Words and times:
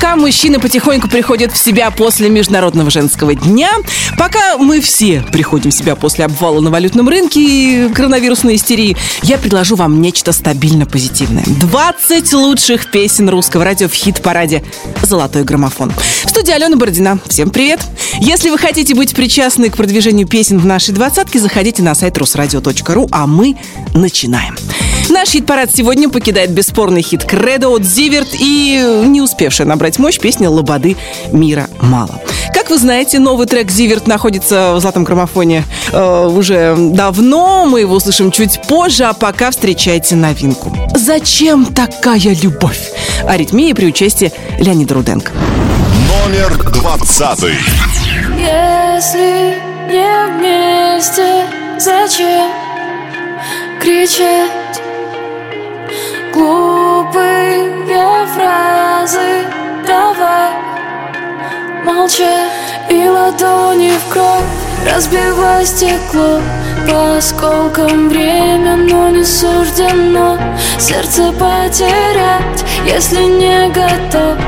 Пока 0.00 0.16
мужчины 0.16 0.58
потихоньку 0.58 1.08
приходят 1.08 1.52
в 1.52 1.58
себя 1.58 1.90
после 1.90 2.30
Международного 2.30 2.88
женского 2.88 3.34
дня, 3.34 3.70
пока 4.16 4.56
мы 4.56 4.80
все 4.80 5.22
приходим 5.30 5.70
в 5.70 5.74
себя 5.74 5.94
после 5.94 6.24
обвала 6.24 6.62
на 6.62 6.70
валютном 6.70 7.06
рынке 7.06 7.40
и 7.42 7.92
коронавирусной 7.92 8.56
истерии, 8.56 8.96
я 9.22 9.36
предложу 9.36 9.76
вам 9.76 10.00
нечто 10.00 10.32
стабильно 10.32 10.86
позитивное. 10.86 11.44
20 11.44 12.32
лучших 12.32 12.90
песен 12.90 13.28
русского 13.28 13.62
радио 13.62 13.88
в 13.88 13.92
хит-параде 13.92 14.64
«Золотой 15.02 15.44
граммофон». 15.44 15.92
В 16.24 16.30
студии 16.30 16.52
Алена 16.52 16.76
Бородина. 16.76 17.18
Всем 17.28 17.50
привет! 17.50 17.80
Если 18.20 18.48
вы 18.48 18.56
хотите 18.56 18.94
быть 18.94 19.14
причастны 19.14 19.68
к 19.68 19.76
продвижению 19.76 20.26
песен 20.26 20.58
в 20.58 20.64
нашей 20.64 20.94
двадцатке, 20.94 21.38
заходите 21.38 21.82
на 21.82 21.94
сайт 21.94 22.16
русрадио.ру, 22.16 23.08
а 23.12 23.26
мы 23.26 23.58
начинаем. 23.92 24.56
Наш 25.10 25.30
хит-парад 25.30 25.74
сегодня 25.74 26.08
покидает 26.08 26.52
бесспорный 26.52 27.02
хит 27.02 27.24
«Кредо» 27.24 27.68
от 27.68 27.84
Зиверт 27.84 28.28
и 28.38 29.02
не 29.06 29.20
успевшая 29.20 29.66
набрать 29.66 29.89
мощь 29.98 30.18
песня 30.18 30.48
«Лободы 30.48 30.96
мира 31.32 31.68
мало». 31.80 32.20
Как 32.54 32.70
вы 32.70 32.78
знаете, 32.78 33.18
новый 33.18 33.46
трек 33.46 33.70
«Зиверт» 33.70 34.06
находится 34.06 34.74
в 34.74 34.80
золотом 34.80 35.04
граммофоне 35.04 35.64
э, 35.92 36.26
уже 36.26 36.74
давно. 36.76 37.66
Мы 37.66 37.80
его 37.80 37.96
услышим 37.96 38.30
чуть 38.30 38.60
позже, 38.68 39.04
а 39.04 39.12
пока 39.12 39.50
встречайте 39.50 40.16
новинку. 40.16 40.76
«Зачем 40.94 41.66
такая 41.66 42.36
любовь?» 42.42 42.92
Аритмия 43.26 43.74
при 43.74 43.86
участии 43.86 44.32
Леонида 44.58 44.94
Руденко. 44.94 45.32
Номер 46.24 46.70
двадцатый. 46.72 47.54
Если 48.38 49.54
не 49.90 50.26
вместе, 50.38 51.44
зачем 51.78 52.50
кричать? 53.80 54.80
Глупые 56.32 57.70
фразы 58.34 59.46
давай. 59.86 60.52
Молчать 61.84 62.50
И 62.88 63.08
ладони 63.08 63.90
в 63.90 64.12
кровь. 64.12 64.44
Разбивай 64.86 65.66
стекло 65.66 66.40
По 66.88 67.16
осколкам. 67.16 68.08
Время, 68.08 68.76
но 68.76 69.10
не 69.10 69.24
суждено. 69.24 70.38
Сердце 70.78 71.32
потерять, 71.32 72.64
если 72.86 73.22
не 73.22 73.68
готов. 73.68 74.38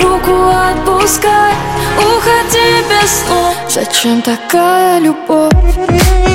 Руку 0.00 0.48
отпускай, 0.48 1.54
уходи 1.98 2.84
без 2.88 3.10
слов. 3.24 3.54
Зачем 3.68 4.22
такая 4.22 5.00
любовь? 5.00 6.31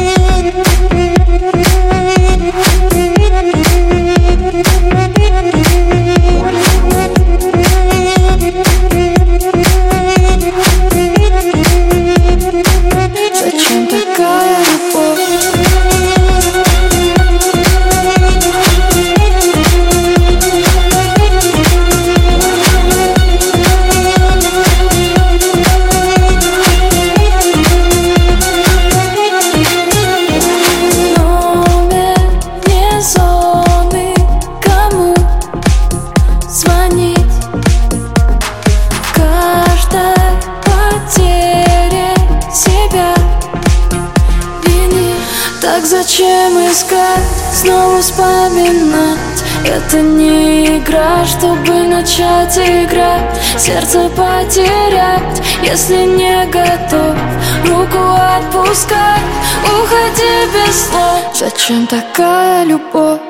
Зачем 46.47 46.72
искать, 46.72 47.24
снова 47.53 48.02
вспоминать. 48.02 49.18
Это 49.66 50.02
не 50.02 50.78
игра, 50.78 51.25
чтобы 51.25 51.88
начать 51.88 52.58
играть 52.58 53.38
Сердце 53.58 54.08
потерять, 54.09 55.41
если 55.63 56.03
не 56.06 56.46
готов. 56.46 57.18
Руку 57.66 58.00
отпускать, 58.38 59.22
уходи 59.63 60.46
без 60.53 60.90
слов 60.90 61.36
Зачем 61.36 61.88
такая 61.88 62.63
любовь? 62.66 63.26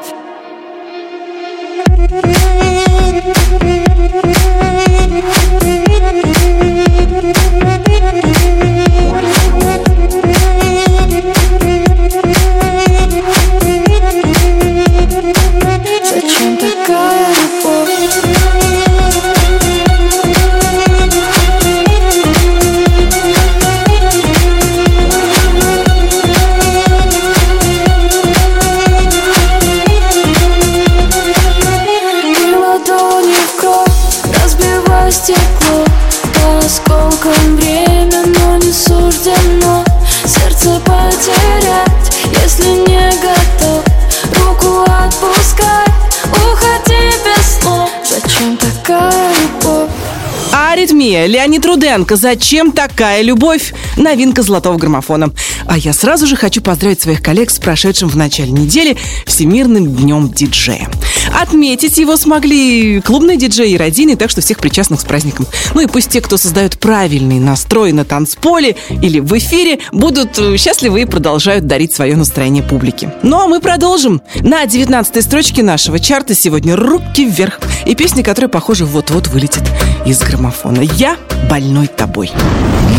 Аритмия, 50.87 51.25
Леонид 51.25 51.65
Руденко. 51.65 52.15
Зачем 52.15 52.71
такая 52.71 53.21
любовь? 53.21 53.73
Новинка 53.97 54.41
золотого 54.41 54.77
граммофона. 54.77 55.31
А 55.65 55.77
я 55.77 55.91
сразу 55.91 56.25
же 56.25 56.37
хочу 56.37 56.61
поздравить 56.61 57.01
своих 57.01 57.21
коллег 57.21 57.49
с 57.49 57.59
прошедшим 57.59 58.07
в 58.07 58.15
начале 58.15 58.51
недели 58.51 58.95
Всемирным 59.25 59.93
днем 59.93 60.29
диджея. 60.29 60.87
Отметить 61.33 61.97
его 61.97 62.17
смогли 62.17 63.01
клубные 63.01 63.37
диджеи 63.37 63.71
и 63.71 63.77
родины, 63.77 64.15
так 64.15 64.29
что 64.29 64.41
всех 64.41 64.59
причастных 64.59 65.01
с 65.01 65.03
праздником. 65.03 65.47
Ну 65.73 65.81
и 65.81 65.87
пусть 65.87 66.09
те, 66.09 66.21
кто 66.21 66.37
создают 66.37 66.79
правильный 66.79 67.39
настрой 67.39 67.91
на 67.91 68.05
танцполе 68.05 68.75
или 68.89 69.19
в 69.19 69.37
эфире, 69.37 69.79
будут 69.91 70.37
э, 70.39 70.57
счастливы 70.57 71.01
и 71.01 71.05
продолжают 71.05 71.67
дарить 71.67 71.93
свое 71.93 72.15
настроение 72.15 72.63
публике. 72.63 73.13
Ну 73.23 73.39
а 73.39 73.47
мы 73.47 73.59
продолжим. 73.59 74.21
На 74.41 74.65
19 74.65 75.23
строчке 75.23 75.63
нашего 75.63 75.99
чарта 75.99 76.35
сегодня 76.35 76.75
«Руки 76.75 77.25
вверх» 77.25 77.59
и 77.85 77.95
песня, 77.95 78.23
которая, 78.23 78.49
похоже, 78.49 78.85
вот-вот 78.85 79.27
вылетит 79.27 79.63
из 80.05 80.19
граммофона. 80.19 80.81
«Я 80.81 81.17
больной 81.49 81.87
тобой». 81.87 82.31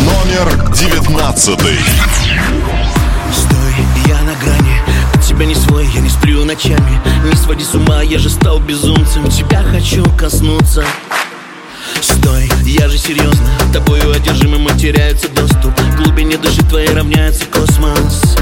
Номер 0.05 0.71
девятнадцатый. 0.73 1.77
Тебя 5.39 5.47
не 5.47 5.55
свой, 5.55 5.87
я 5.95 6.01
не 6.01 6.09
сплю 6.09 6.43
ночами. 6.43 6.99
Не 7.23 7.33
своди 7.37 7.63
с 7.63 7.73
ума, 7.73 8.01
я 8.01 8.19
же 8.19 8.29
стал 8.29 8.59
безумцем. 8.59 9.25
Тебя 9.29 9.63
хочу 9.63 10.03
коснуться. 10.17 10.83
Стой, 12.01 12.51
я 12.65 12.89
же 12.89 12.97
серьезно. 12.97 13.47
Тобою 13.71 14.11
одержимым 14.11 14.67
теряется 14.77 15.29
доступ. 15.29 15.73
К 15.75 15.95
глубине 15.95 16.37
души 16.37 16.61
твоей 16.63 16.89
равняется 16.89 17.45
космос. 17.45 18.35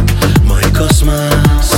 Мой 0.43 0.63
космос. 0.75 1.75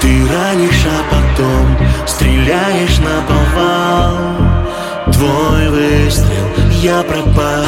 Ты 0.00 0.26
ранишь, 0.26 0.84
а 0.84 1.04
потом 1.14 1.78
Стреляешь 2.04 2.98
на 2.98 3.22
повал. 3.22 5.12
Твой 5.12 5.68
выстрел, 5.68 6.48
я 6.82 7.04
пропал. 7.04 7.66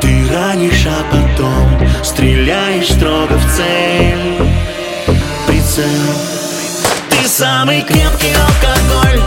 Ты 0.00 0.26
ранишь, 0.28 0.88
а 0.88 1.04
потом 1.08 1.88
Стреляешь 2.02 2.88
строго 2.88 3.38
в 3.38 3.56
цель 3.56 4.65
Ты 5.76 7.28
самый 7.28 7.82
крепкий 7.82 8.32
алкоголь 8.32 9.20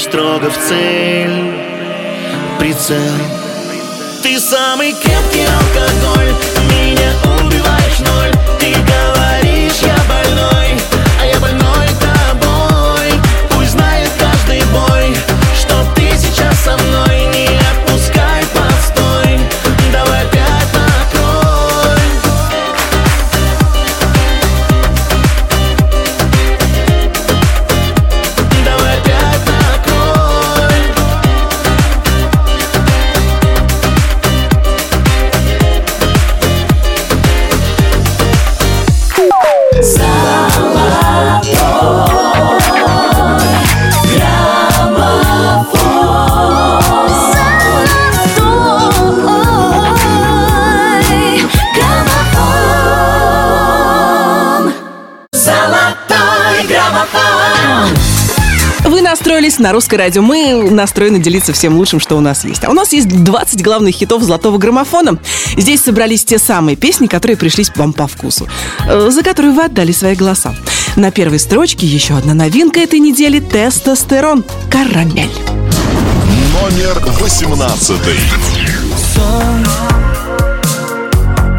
лишь 0.00 0.04
строго 0.04 0.50
в 0.50 0.58
цель. 0.68 1.54
Прицел. 2.58 2.96
Ты 4.22 4.38
самый 4.38 4.92
крепкий 4.92 5.44
алкоголь. 5.44 6.34
Меня 6.70 7.12
убиваешь 7.40 8.00
ноль. 8.00 8.32
Ты 8.58 8.72
говоришь 8.72 9.19
на 59.60 59.72
Русской 59.72 59.96
радио. 59.96 60.22
Мы 60.22 60.70
настроены 60.70 61.18
делиться 61.18 61.52
всем 61.52 61.76
лучшим, 61.76 62.00
что 62.00 62.16
у 62.16 62.20
нас 62.20 62.44
есть. 62.44 62.64
А 62.64 62.70
у 62.70 62.72
нас 62.72 62.92
есть 62.92 63.08
20 63.08 63.62
главных 63.62 63.94
хитов 63.94 64.22
золотого 64.22 64.58
граммофона. 64.58 65.18
Здесь 65.56 65.82
собрались 65.82 66.24
те 66.24 66.38
самые 66.38 66.76
песни, 66.76 67.06
которые 67.06 67.36
пришлись 67.36 67.70
вам 67.76 67.92
по 67.92 68.06
вкусу, 68.06 68.48
э, 68.88 69.10
за 69.10 69.22
которые 69.22 69.52
вы 69.52 69.64
отдали 69.64 69.92
свои 69.92 70.14
голоса. 70.14 70.54
На 70.96 71.10
первой 71.10 71.38
строчке 71.38 71.86
еще 71.86 72.14
одна 72.14 72.34
новинка 72.34 72.80
этой 72.80 72.98
недели– 72.98 73.38
тестостерон 73.40 74.44
«Карамель». 74.70 75.30
Номер 76.60 76.98
восемнадцатый. 77.20 78.18
Сон, 79.14 79.66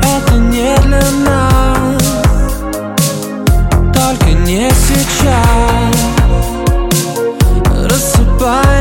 это 0.02 0.34
не 0.38 0.76
для 0.84 1.04
нас, 1.24 2.04
только 3.94 4.32
не 4.32 4.70
сейчас. 4.70 5.71
goodbye 8.42 8.81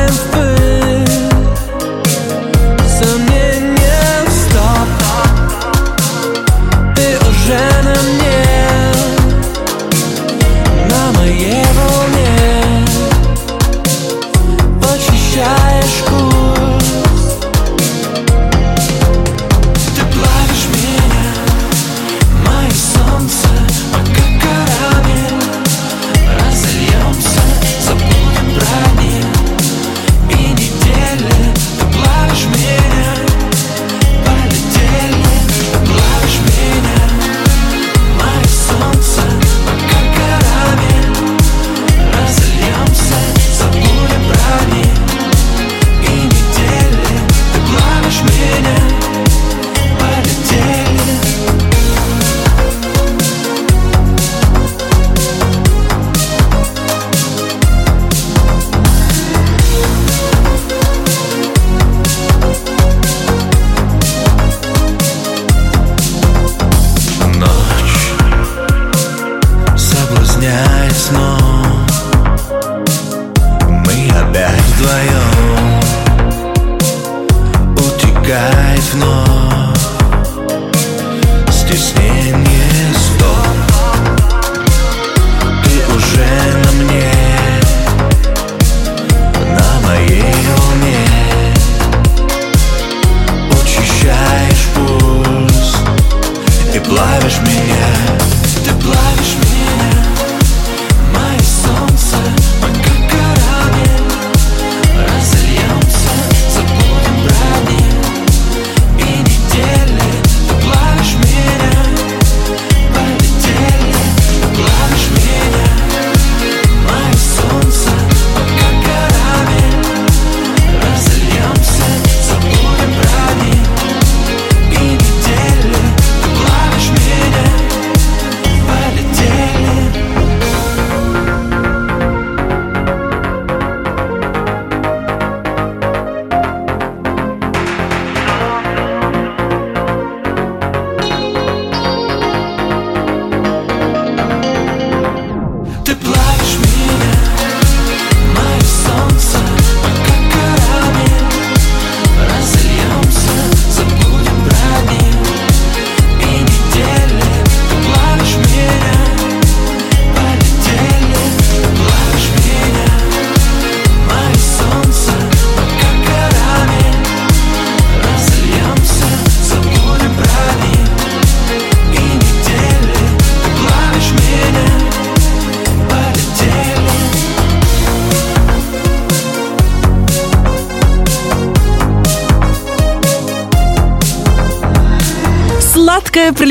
can 82.31 82.45
you 82.45 82.70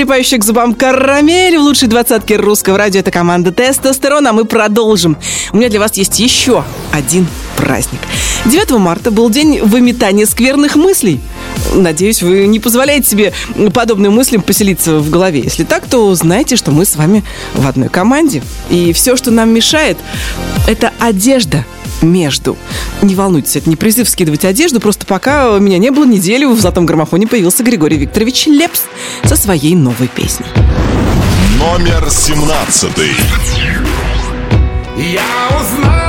прилипающая 0.01 0.39
к 0.39 0.45
зубам 0.45 0.73
карамель 0.73 1.59
в 1.59 1.61
лучшей 1.61 1.87
двадцатке 1.87 2.37
русского 2.37 2.79
радио. 2.79 3.01
Это 3.01 3.11
команда 3.11 3.53
«Тестостерон», 3.53 4.27
а 4.27 4.33
мы 4.33 4.47
продолжим. 4.47 5.19
У 5.53 5.59
меня 5.59 5.69
для 5.69 5.79
вас 5.79 5.95
есть 5.99 6.19
еще 6.19 6.65
один 6.91 7.27
праздник. 7.59 8.01
9 8.47 8.71
марта 8.79 9.11
был 9.11 9.29
день 9.29 9.61
выметания 9.61 10.25
скверных 10.25 10.77
мыслей. 10.77 11.21
Надеюсь, 11.75 12.23
вы 12.23 12.47
не 12.47 12.59
позволяете 12.61 13.11
себе 13.11 13.35
подобным 13.75 14.15
мыслям 14.15 14.41
поселиться 14.41 15.01
в 15.01 15.11
голове. 15.11 15.41
Если 15.41 15.65
так, 15.65 15.87
то 15.87 16.15
знайте, 16.15 16.57
что 16.57 16.71
мы 16.71 16.87
с 16.87 16.97
вами 16.97 17.23
в 17.53 17.69
одной 17.69 17.91
команде. 17.91 18.43
И 18.71 18.95
все, 18.95 19.19
что 19.19 19.31
нам 19.31 19.51
мешает, 19.51 19.99
это 20.67 20.95
одежда 20.99 21.67
между. 22.01 22.57
Не 23.03 23.15
волнуйтесь, 23.15 23.57
это 23.57 23.71
не 23.71 23.77
призыв 23.77 24.09
скидывать 24.09 24.45
одежду, 24.45 24.79
просто 24.79 25.07
пока 25.07 25.59
меня 25.59 25.79
не 25.79 25.91
было 25.91 26.05
неделю, 26.05 26.51
в 26.51 26.61
золотом 26.61 26.85
граммофоне 26.85 27.27
появился 27.27 27.63
Григорий 27.63 27.97
Викторович 27.97 28.47
Лепс 28.47 28.83
со 29.25 29.37
своей 29.37 29.75
новой 29.75 30.09
песней. 30.09 30.47
Номер 31.59 32.11
семнадцатый. 32.11 33.13
Я 34.97 35.49
узнал 35.59 36.00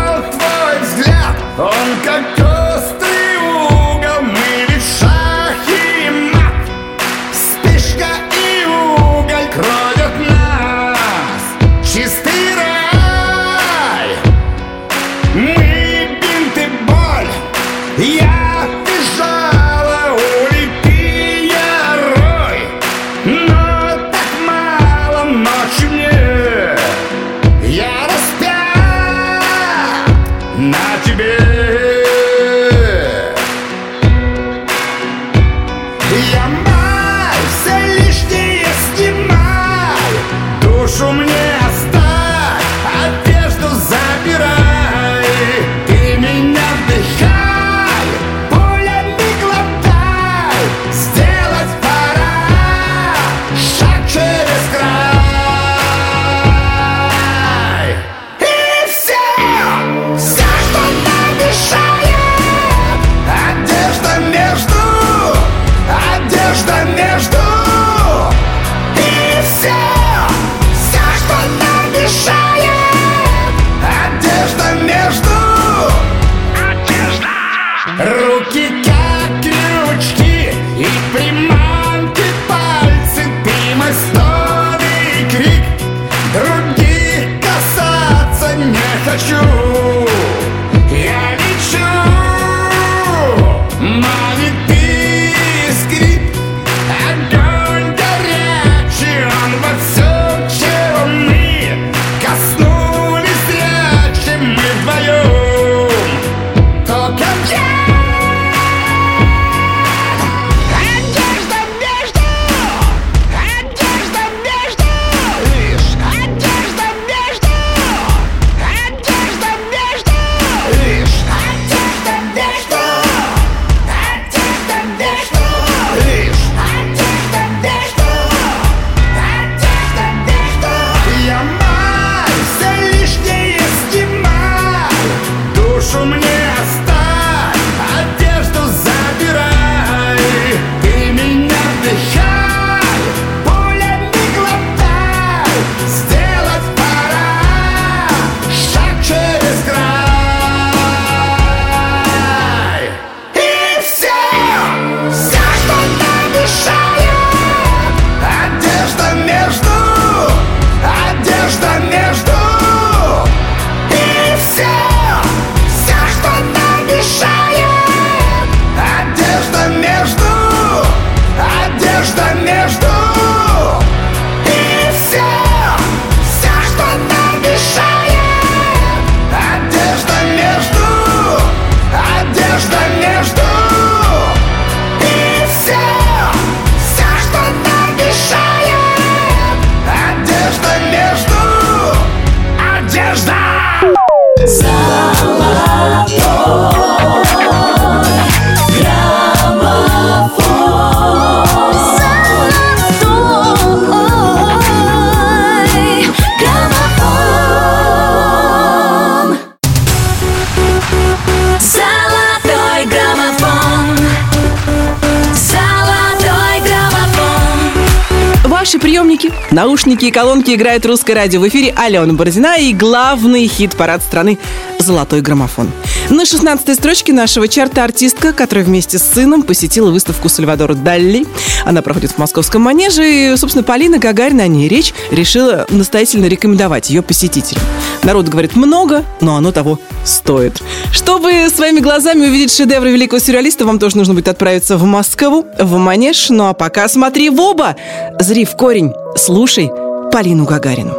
наушники 219.86 220.06
и 220.06 220.12
колонки 220.12 220.54
играет 220.54 220.86
русское 220.86 221.16
радио. 221.16 221.42
В 221.42 221.48
эфире 221.48 221.74
Алена 221.76 222.14
Бородина 222.14 222.56
и 222.60 222.72
главный 222.72 223.48
хит-парад 223.48 224.04
страны 224.04 224.38
«Золотой 224.78 225.22
граммофон». 225.22 225.72
На 226.10 226.24
16-й 226.24 226.76
строчке 226.76 227.14
нашего 227.14 227.48
чарта 227.48 227.84
артистка, 227.84 228.34
которая 228.34 228.66
вместе 228.66 228.98
с 229.00 229.04
сыном 229.04 229.44
посетила 229.44 229.92
выставку 229.92 230.30
Сальвадора 230.30 230.74
Далли. 230.74 231.26
Она 231.66 231.82
проходит 231.82 232.12
в 232.12 232.18
московском 232.18 232.62
манеже, 232.62 233.04
и, 233.34 233.38
собственно, 233.38 233.64
Полина 233.64 233.98
Гагарина, 233.98 234.44
о 234.44 234.48
ней 234.48 234.68
речь, 234.68 234.94
решила 235.12 235.66
настоятельно 235.70 236.26
рекомендовать 236.26 236.90
ее 236.90 237.02
посетителям. 237.02 237.64
Народ 238.04 238.28
говорит 238.28 238.56
много, 238.56 239.06
но 239.22 239.36
оно 239.36 239.52
того 239.52 239.80
стоит. 240.04 240.62
Чтобы 240.92 241.50
своими 241.50 241.80
глазами 241.80 242.26
увидеть 242.26 242.54
шедевры 242.54 242.92
великого 242.92 243.20
сюрреалиста, 243.20 243.66
вам 243.66 243.80
тоже 243.80 243.98
нужно 243.98 244.14
будет 244.14 244.28
отправиться 244.28 244.78
в 244.78 244.84
Москву, 244.84 245.46
в 245.58 245.78
Манеж. 245.78 246.30
Ну 246.30 246.48
а 246.48 246.54
пока 246.54 246.88
смотри 246.88 247.30
в 247.30 247.40
оба, 247.40 247.76
зри 248.20 248.46
в 248.46 248.56
корень, 248.58 248.92
слушай 249.16 249.70
Полину 250.12 250.46
Гагарину. 250.46 250.94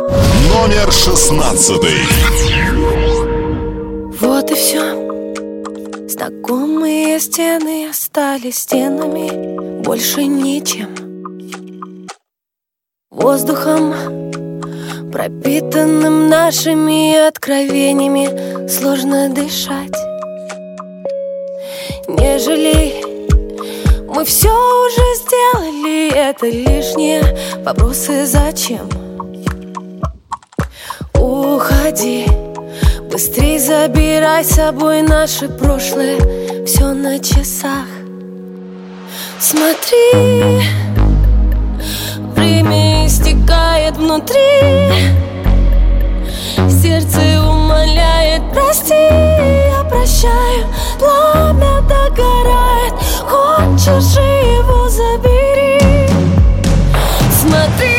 Номер 0.48 0.90
шестнадцатый. 0.92 1.98
Вот 4.22 4.52
и 4.52 4.54
все. 4.54 4.80
Знакомые 6.06 7.18
стены 7.18 7.88
остались 7.90 8.58
стенами, 8.58 9.82
больше 9.82 10.26
ничем. 10.26 10.94
Воздухом, 13.10 13.92
пропитанным 15.10 16.28
нашими 16.28 17.26
откровениями, 17.26 18.68
сложно 18.68 19.28
дышать. 19.28 19.98
Не 22.06 22.38
жалей, 22.38 23.04
мы 24.06 24.24
все 24.24 24.50
уже 24.50 25.02
сделали, 25.16 26.14
это 26.14 26.46
лишние 26.46 27.22
вопросы 27.64 28.24
зачем? 28.26 28.88
Уходи, 31.12 32.24
быстрей 33.12 33.58
забирай 33.58 34.42
с 34.42 34.54
собой 34.54 35.02
наше 35.02 35.46
прошлое, 35.46 36.18
все 36.64 36.94
на 36.94 37.18
часах. 37.18 37.86
Смотри, 39.38 40.62
время 42.34 43.06
истекает 43.06 43.98
внутри. 43.98 44.38
Сердце 46.70 47.20
умоляет, 47.46 48.42
прости, 48.54 48.94
я 48.94 49.84
прощаю. 49.90 50.66
Пламя 50.98 51.82
догорает, 51.82 52.94
хочешь 53.28 54.16
его 54.16 54.88
забери. 54.88 56.08
Смотри, 57.30 57.92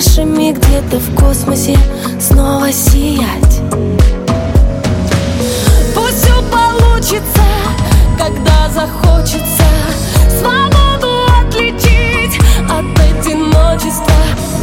погашими 0.00 0.52
где-то 0.52 0.98
в 0.98 1.14
космосе 1.14 1.76
Снова 2.18 2.72
сиять. 2.72 3.60
Пусть 5.94 6.22
все 6.22 6.42
получится, 6.50 7.42
когда 8.18 8.68
захочется. 8.72 9.64
Свободу 10.38 11.26
отличить 11.40 12.38
от 12.68 12.98
одиночества. 12.98 14.14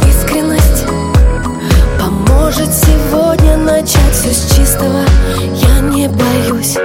Искренность 0.08 0.84
Поможет 2.00 2.72
сегодня 2.72 3.56
начать 3.56 4.12
все 4.12 4.32
с 4.32 4.56
чистого. 4.56 5.04
Я 5.54 5.80
не 5.80 6.08
боюсь 6.08 6.76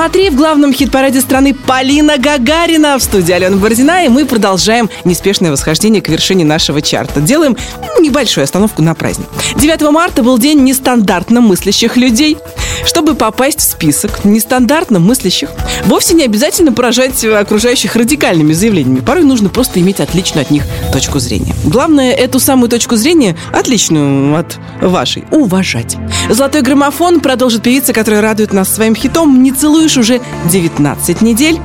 Смотри 0.00 0.30
в 0.30 0.34
главном 0.34 0.72
хит-параде 0.72 1.20
страны 1.20 1.52
Полина 1.52 2.16
Гагарина 2.16 2.98
в 2.98 3.02
студии 3.02 3.32
Алена 3.32 3.58
Бородина, 3.58 4.06
и 4.06 4.08
мы 4.08 4.24
продолжаем 4.24 4.88
неспешное 5.04 5.50
восхождение 5.50 6.00
к 6.00 6.08
вершине 6.08 6.42
нашего 6.42 6.80
чарта. 6.80 7.20
Делаем 7.20 7.54
небольшую 8.00 8.44
остановку 8.44 8.80
на 8.80 8.94
праздник. 8.94 9.26
9 9.56 9.82
марта 9.90 10.22
был 10.22 10.38
день 10.38 10.64
нестандартно 10.64 11.42
мыслящих 11.42 11.98
людей. 11.98 12.38
Чтобы 12.84 13.14
попасть 13.14 13.60
в 13.60 13.62
список 13.62 14.24
нестандартно 14.24 14.98
мыслящих, 14.98 15.50
вовсе 15.86 16.14
не 16.14 16.24
обязательно 16.24 16.72
поражать 16.72 17.24
окружающих 17.24 17.96
радикальными 17.96 18.52
заявлениями. 18.52 19.00
Порой 19.00 19.24
нужно 19.24 19.48
просто 19.48 19.80
иметь 19.80 20.00
отличную 20.00 20.42
от 20.42 20.50
них 20.50 20.64
точку 20.92 21.18
зрения. 21.18 21.54
Главное, 21.64 22.12
эту 22.12 22.40
самую 22.40 22.68
точку 22.68 22.96
зрения, 22.96 23.36
отличную 23.52 24.36
от 24.36 24.58
вашей, 24.80 25.24
уважать. 25.30 25.96
«Золотой 26.28 26.62
граммофон» 26.62 27.20
продолжит 27.20 27.62
певица, 27.62 27.92
которая 27.92 28.20
радует 28.20 28.52
нас 28.52 28.72
своим 28.72 28.94
хитом 28.94 29.42
«Не 29.42 29.52
целуешь 29.52 29.96
уже 29.96 30.20
19 30.50 31.22
недель». 31.22 31.58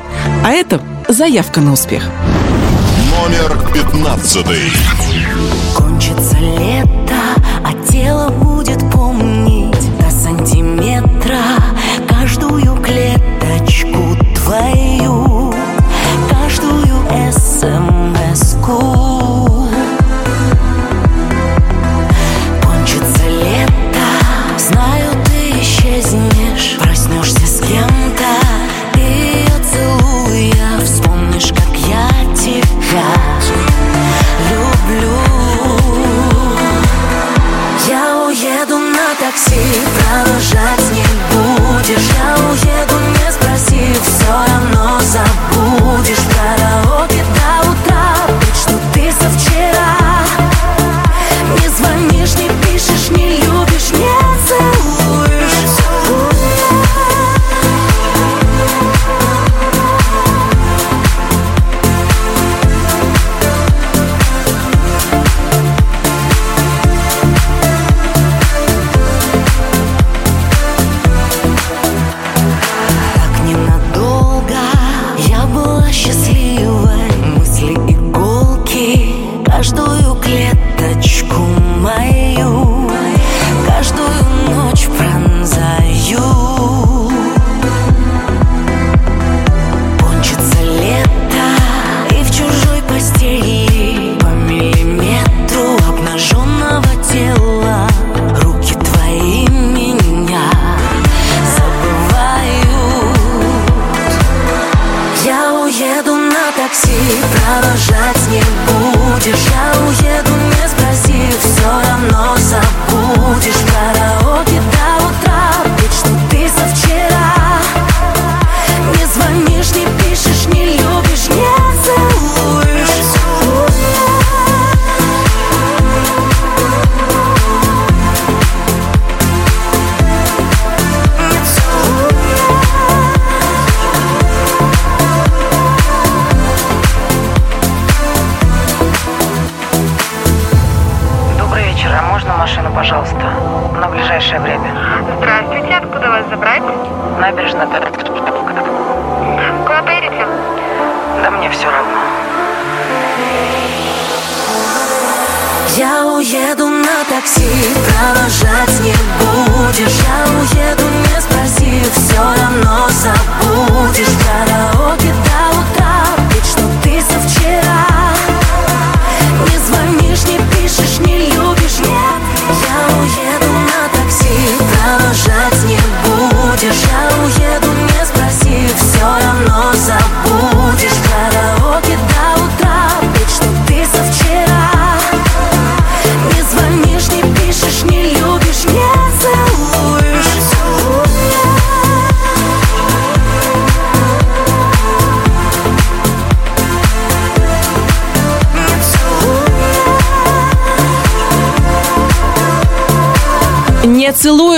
А 0.43 0.51
это 0.51 0.82
заявка 1.08 1.62
на 1.62 1.73
успех. 1.73 2.04
Номер 3.12 3.58
15. 3.73 4.45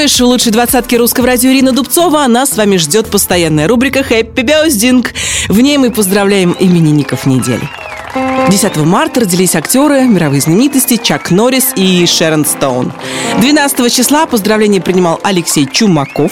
В 0.08 0.22
лучшей 0.22 0.54
двадцатки 0.54 0.96
русского 0.96 1.28
радио 1.28 1.52
Ирина 1.52 1.74
Дубцова. 1.74 2.24
Она 2.24 2.46
с 2.46 2.56
вами 2.56 2.78
ждет 2.78 3.08
постоянная 3.08 3.68
рубрика 3.68 4.04
«Хэппи 4.04 4.40
Бёздинг». 4.40 5.14
В 5.50 5.60
ней 5.60 5.78
мы 5.78 5.92
поздравляем 5.92 6.56
именинников 6.58 7.26
недели. 7.26 7.70
10 8.50 8.78
марта 8.78 9.20
родились 9.20 9.56
актеры, 9.56 10.04
мировые 10.04 10.40
знаменитости 10.40 10.96
Чак 10.96 11.30
Норрис 11.30 11.74
и 11.76 12.06
Шерон 12.06 12.46
Стоун. 12.46 12.94
12 13.42 13.94
числа 13.94 14.26
поздравления 14.26 14.80
принимал 14.80 15.20
Алексей 15.24 15.66
Чумаков. 15.66 16.32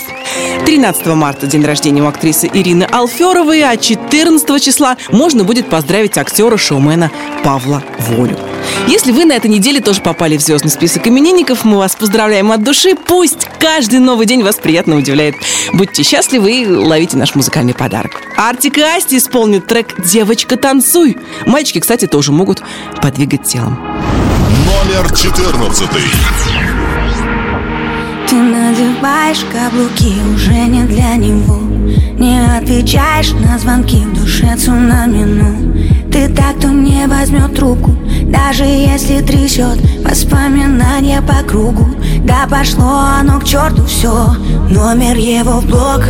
13 0.65 1.07
марта 1.07 1.45
день 1.45 1.65
рождения 1.65 2.01
у 2.01 2.07
актрисы 2.07 2.49
Ирины 2.51 2.83
Алферовой, 2.89 3.61
а 3.63 3.75
14 3.75 4.63
числа 4.63 4.95
можно 5.11 5.43
будет 5.43 5.69
поздравить 5.69 6.17
актера-шоумена 6.17 7.11
Павла 7.43 7.83
Волю. 7.99 8.37
Если 8.87 9.11
вы 9.11 9.25
на 9.25 9.33
этой 9.33 9.49
неделе 9.49 9.81
тоже 9.81 10.01
попали 10.01 10.37
в 10.37 10.41
звездный 10.41 10.69
список 10.69 11.07
именинников, 11.07 11.65
мы 11.65 11.77
вас 11.77 11.95
поздравляем 11.95 12.51
от 12.51 12.63
души. 12.63 12.95
Пусть 12.95 13.47
каждый 13.59 13.99
новый 13.99 14.27
день 14.27 14.43
вас 14.43 14.57
приятно 14.57 14.95
удивляет. 14.95 15.35
Будьте 15.73 16.03
счастливы 16.03 16.61
и 16.61 16.67
ловите 16.67 17.17
наш 17.17 17.33
музыкальный 17.33 17.73
подарок. 17.73 18.21
Артик 18.37 18.77
и 18.77 18.81
Асти 18.81 19.17
исполнят 19.17 19.65
трек 19.65 19.99
«Девочка, 20.05 20.55
танцуй». 20.55 21.17
Мальчики, 21.47 21.79
кстати, 21.79 22.05
тоже 22.05 22.31
могут 22.31 22.61
подвигать 23.01 23.43
телом. 23.43 23.79
Номер 24.65 25.11
14. 25.11 25.89
Ты 28.29 28.35
надеваешь 28.35 29.45
каблуки 29.51 30.13
уже 30.35 30.53
не 30.53 30.83
для 30.83 31.15
него 31.15 31.74
Не 32.17 32.39
отвечаешь 32.57 33.31
на 33.33 33.59
звонки 33.59 33.97
в 33.97 34.13
душе 34.19 34.55
цунами, 34.57 35.23
ну 35.23 35.73
Ты 36.11 36.29
так, 36.29 36.57
кто 36.57 36.69
не 36.69 37.05
возьмет 37.07 37.55
трубку 37.55 37.91
Даже 38.23 38.63
если 38.63 39.21
трясет 39.21 39.79
воспоминания 40.03 41.21
по 41.21 41.47
кругу. 41.47 41.87
Да 42.23 42.47
пошло 42.49 43.01
оно 43.19 43.39
к 43.39 43.43
черту 43.43 43.85
все 43.85 44.35
Номер 44.69 45.17
его 45.17 45.59
в 45.59 45.65
блог 45.65 46.01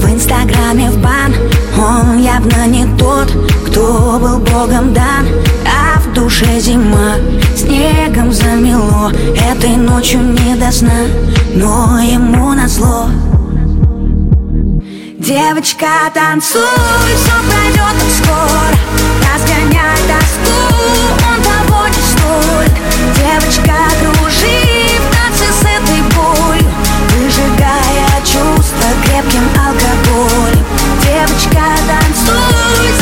В 0.00 0.12
инстаграме 0.12 0.90
в 0.90 1.02
бан. 1.02 1.34
Он 1.78 2.18
явно 2.18 2.66
не 2.66 2.86
тот, 2.96 3.32
кто 3.66 4.18
был 4.20 4.38
богом 4.38 4.92
дан. 4.92 5.26
А 5.66 5.98
в 6.00 6.12
душе 6.14 6.60
зима 6.60 7.14
Снегом 7.56 8.32
замело. 8.32 9.10
Этой 9.50 9.76
ночью 9.76 10.20
не 10.20 10.54
до 10.56 10.70
сна 10.70 11.06
Но 11.54 11.98
ему 12.00 12.52
назло 12.52 13.08
Девочка, 15.18 15.88
танцуй, 16.14 16.62
все 16.62 17.32
пройдет 17.50 17.96
скоро 18.22 18.78
Разгоняй 19.34 19.98
тоску, 20.06 20.56
он 21.28 21.42
того 21.42 21.88
не 21.88 22.02
стоит 22.06 22.72
Девочка, 23.16 23.74
кружи 23.98 25.00
в 25.00 25.16
танце 25.16 25.52
с 25.52 25.62
этой 25.62 26.02
болью 26.14 26.70
Выжигая 27.16 28.08
чувства 28.20 28.90
крепким 29.04 29.42
алкоголем. 29.58 30.64
Девочка, 31.02 31.64
танцуй, 31.88 32.92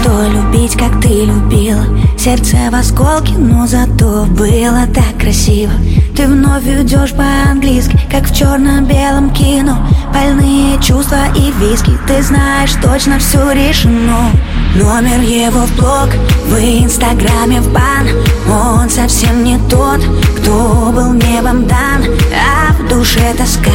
никто 0.00 0.22
любить, 0.28 0.76
как 0.76 1.00
ты 1.00 1.24
любила 1.24 1.84
Сердце 2.18 2.56
в 2.70 2.74
осколке, 2.74 3.34
но 3.34 3.66
зато 3.66 4.26
было 4.26 4.86
так 4.94 5.18
красиво. 5.18 5.72
Ты 6.16 6.26
вновь 6.26 6.66
идешь 6.66 7.12
по-английски, 7.12 7.98
как 8.10 8.24
в 8.24 8.36
черно-белом 8.36 9.30
кино. 9.30 9.78
Больные 10.12 10.78
чувства 10.82 11.28
и 11.34 11.50
виски, 11.58 11.92
ты 12.06 12.22
знаешь 12.22 12.74
точно 12.82 13.18
все 13.18 13.52
решено 13.52 14.30
Номер 14.74 15.20
его 15.20 15.66
в 15.66 15.76
блог, 15.76 16.10
в 16.46 16.54
инстаграме 16.56 17.60
в 17.60 17.72
бан. 17.72 18.08
Он 18.48 18.88
совсем 18.88 19.42
не 19.42 19.58
тот, 19.68 20.00
кто 20.38 20.92
был 20.94 21.12
небом 21.12 21.66
дан. 21.66 22.04
А 22.32 22.72
в 22.72 22.88
душе 22.88 23.34
тоска, 23.36 23.70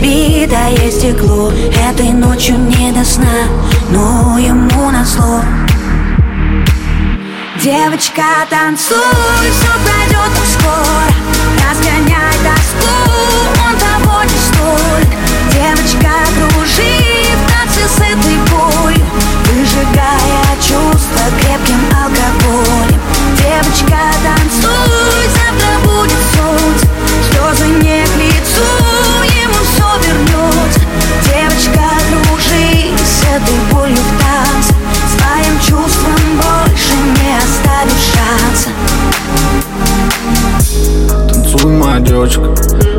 битое 0.00 0.90
стекло. 0.90 1.52
Этой 1.90 2.10
ночью 2.12 2.56
не 2.58 2.92
до 2.92 3.04
сна, 3.04 3.46
но 3.90 4.38
ему 4.38 4.90
назло. 4.90 5.42
Девочка, 7.62 8.22
танцуй, 8.48 8.96
все 9.52 9.70
пройдет 9.84 10.32
скоро 10.58 11.22
Разгоняй 11.70 12.34
тоску, 12.42 12.90
он 13.68 13.78
того 13.78 14.22
не 14.24 14.30
стоит. 14.30 15.08
Девочка, 15.52 16.10
кружи 16.34 17.36
в 17.36 17.52
танце 17.52 17.86
с 17.86 17.98
этой 17.98 18.36
болью 18.50 19.01
Выжигая 19.72 20.56
чувства 20.60 21.24
крепким 21.40 21.80
алкоголем. 21.96 23.00
Девочка, 23.38 23.98
танцуй, 24.22 25.28
завтра 25.32 25.78
будет 25.84 26.18
солнце 26.34 26.86
Слезы 27.30 27.68
не 27.68 28.04
к 28.04 28.16
лицу, 28.16 28.81
девочка, 42.12 42.54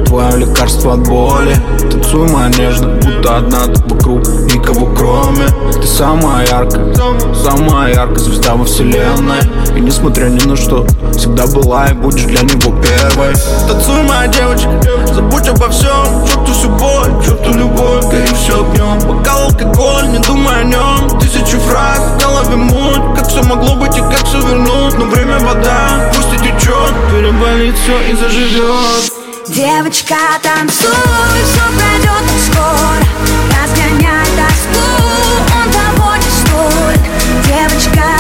твое 0.06 0.38
лекарство 0.38 0.93
от 0.93 1.08
боли. 1.08 1.56
Танцуй, 1.91 2.28
моя 2.30 2.49
нежно, 2.49 2.88
будто 2.95 3.38
одна 3.38 3.67
ты 3.67 3.80
вокруг, 3.84 4.28
никого 4.52 4.88
кроме. 4.88 5.45
Ты 5.71 5.86
самая 5.86 6.47
яркая, 6.47 6.91
самая 7.36 7.93
яркая 7.93 8.17
звезда 8.17 8.56
во 8.56 8.65
вселенной. 8.65 9.41
И 9.76 9.80
несмотря 9.80 10.26
ни 10.26 10.43
на 10.47 10.56
что, 10.56 10.88
всегда 11.15 11.45
была 11.45 11.89
и 11.89 11.93
будешь 11.93 12.23
для 12.23 12.41
него 12.41 12.76
первой. 12.82 13.36
Танцуй, 13.67 14.02
моя 14.02 14.28
девочка, 14.28 14.71
забудь 15.13 15.47
обо 15.47 15.69
всем. 15.69 16.26
Черту 16.26 16.52
всю 16.52 16.69
боль, 16.69 17.23
черту 17.23 17.54
любовь, 17.54 18.06
гори 18.06 18.34
все 18.34 18.65
огнем 18.65 18.99
Бокал 19.08 19.43
алкоголь, 19.43 20.10
не 20.10 20.17
думай 20.19 20.62
о 20.62 20.63
нем 20.63 21.22
Тысячи 21.53 21.67
фраз, 21.67 21.99
в 21.99 22.17
голове 22.17 22.55
муть 22.55 23.15
Как 23.15 23.27
все 23.27 23.43
могло 23.43 23.75
быть 23.75 23.95
и 23.95 23.99
как 23.99 24.25
все 24.25 24.39
вернуть. 24.39 24.97
Но 24.97 25.05
время 25.05 25.37
вода, 25.39 26.11
пусть 26.15 26.33
и 26.33 26.37
течет 26.37 26.93
Переболит 27.11 27.75
все 27.77 28.01
и 28.09 28.15
заживет 28.15 29.13
Девочка, 29.47 30.15
танцуй, 30.41 30.89
все 31.45 31.61
пройдет 31.77 32.25
скоро. 32.45 33.03
Разгоняй 33.51 34.25
тоску, 34.35 34.85
он 35.53 35.71
того 35.71 36.15
не 36.15 36.31
стоит 36.41 37.01
Девочка, 37.45 38.12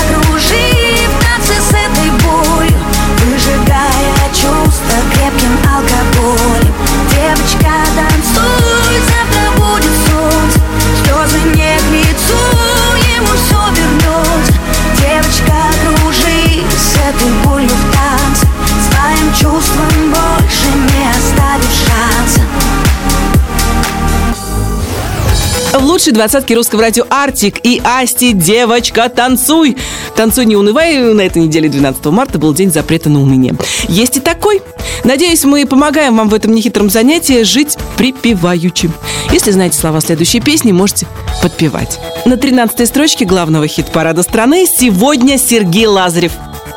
лучшей 26.03 26.15
двадцатки 26.15 26.51
русского 26.51 26.81
радио 26.81 27.05
Артик 27.09 27.59
и 27.63 27.81
Асти, 27.81 28.33
девочка, 28.33 29.07
танцуй. 29.07 29.77
Танцуй, 30.17 30.45
не 30.45 30.57
унывай. 30.57 30.97
На 30.97 31.21
этой 31.21 31.43
неделе 31.43 31.69
12 31.69 32.03
марта 32.07 32.37
был 32.37 32.53
день 32.53 32.73
запрета 32.73 33.09
на 33.09 33.21
уныние. 33.21 33.55
Есть 33.87 34.17
и 34.17 34.19
такой. 34.19 34.61
Надеюсь, 35.05 35.45
мы 35.45 35.65
помогаем 35.65 36.17
вам 36.17 36.27
в 36.27 36.33
этом 36.33 36.51
нехитром 36.51 36.89
занятии 36.89 37.43
жить 37.43 37.77
припеваючи. 37.95 38.91
Если 39.31 39.51
знаете 39.51 39.77
слова 39.77 40.01
следующей 40.01 40.41
песни, 40.41 40.73
можете 40.73 41.07
подпевать. 41.41 41.97
На 42.25 42.35
13 42.35 42.85
строчке 42.85 43.23
главного 43.23 43.65
хит-парада 43.65 44.23
страны 44.23 44.65
сегодня 44.65 45.37
Сергей 45.37 45.85
Лазарев. 45.85 46.33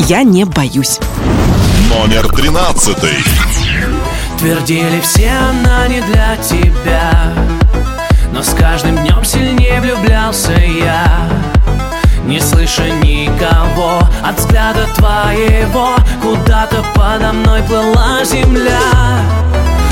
Я 0.06 0.22
не 0.22 0.44
боюсь. 0.44 1.00
Номер 1.90 2.28
тринадцатый. 2.28 3.18
Твердили 4.38 5.00
все, 5.02 5.32
она 5.50 5.88
не 5.88 6.00
для 6.00 6.36
тебя 6.36 7.55
Но 8.36 8.42
с 8.42 8.52
каждым 8.52 8.98
днем 8.98 9.24
сильнее 9.24 9.80
влюблялся 9.80 10.52
я. 10.52 11.26
Не 12.26 12.38
слыша 12.38 12.90
никого 12.90 13.98
от 14.22 14.38
взгляда 14.38 14.86
твоего 14.94 15.96
Куда-то 16.20 16.84
подо 16.94 17.32
мной 17.32 17.62
плыла 17.62 18.22
земля. 18.26 18.78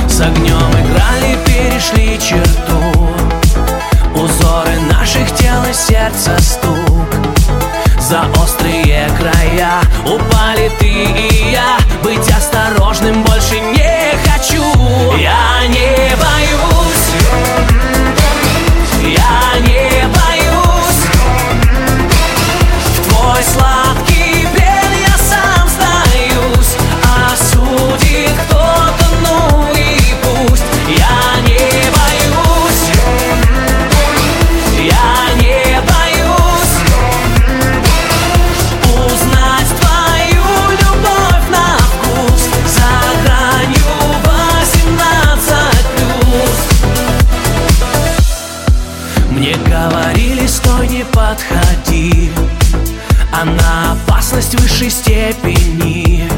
С 0.07 0.21
огнем 0.21 0.71
играли, 0.73 1.39
перешли 1.47 2.21
черту. 2.21 3.15
Узоры 4.15 4.79
наших 4.93 5.35
тел 5.37 5.65
и 5.65 5.73
сердца 5.73 6.37
стук. 6.39 7.15
За 7.99 8.27
острые 8.43 9.09
края 9.19 9.81
Упали 10.05 10.71
ты 10.79 10.87
и 10.87 11.51
я. 11.51 11.79
Быть 12.03 12.31
осторожным 12.31 13.23
больше 13.23 13.59
не 13.59 14.13
хочу. 14.29 14.63
Я 15.17 15.67
не 15.67 16.15
боюсь 16.17 16.74
степени 55.33 56.29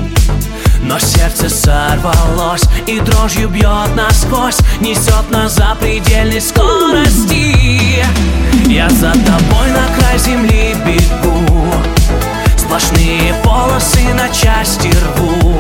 но 0.83 0.99
сердце 1.01 1.49
сорвалось 1.49 2.63
и 2.87 3.01
дрожью 3.01 3.49
бьет 3.49 3.97
насквозь 3.97 4.59
Несет 4.81 5.29
на 5.31 5.49
запредельной 5.49 6.41
скорости 6.41 8.05
Я 8.69 8.89
за 8.91 9.11
тобой 9.11 9.71
на 9.71 9.99
край 9.99 10.19
земли 10.19 10.77
бегу 10.87 11.73
Сплошные 12.57 13.35
полосы 13.43 14.15
на 14.15 14.29
части 14.29 14.89
рву 14.89 15.59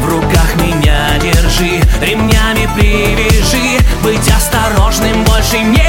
В 0.00 0.08
руках 0.08 0.54
меня 0.56 1.18
держи, 1.20 1.82
ремнями 2.00 2.66
привяжи 2.74 3.84
Быть 4.02 4.30
осторожным 4.30 5.24
больше 5.24 5.58
не 5.58 5.81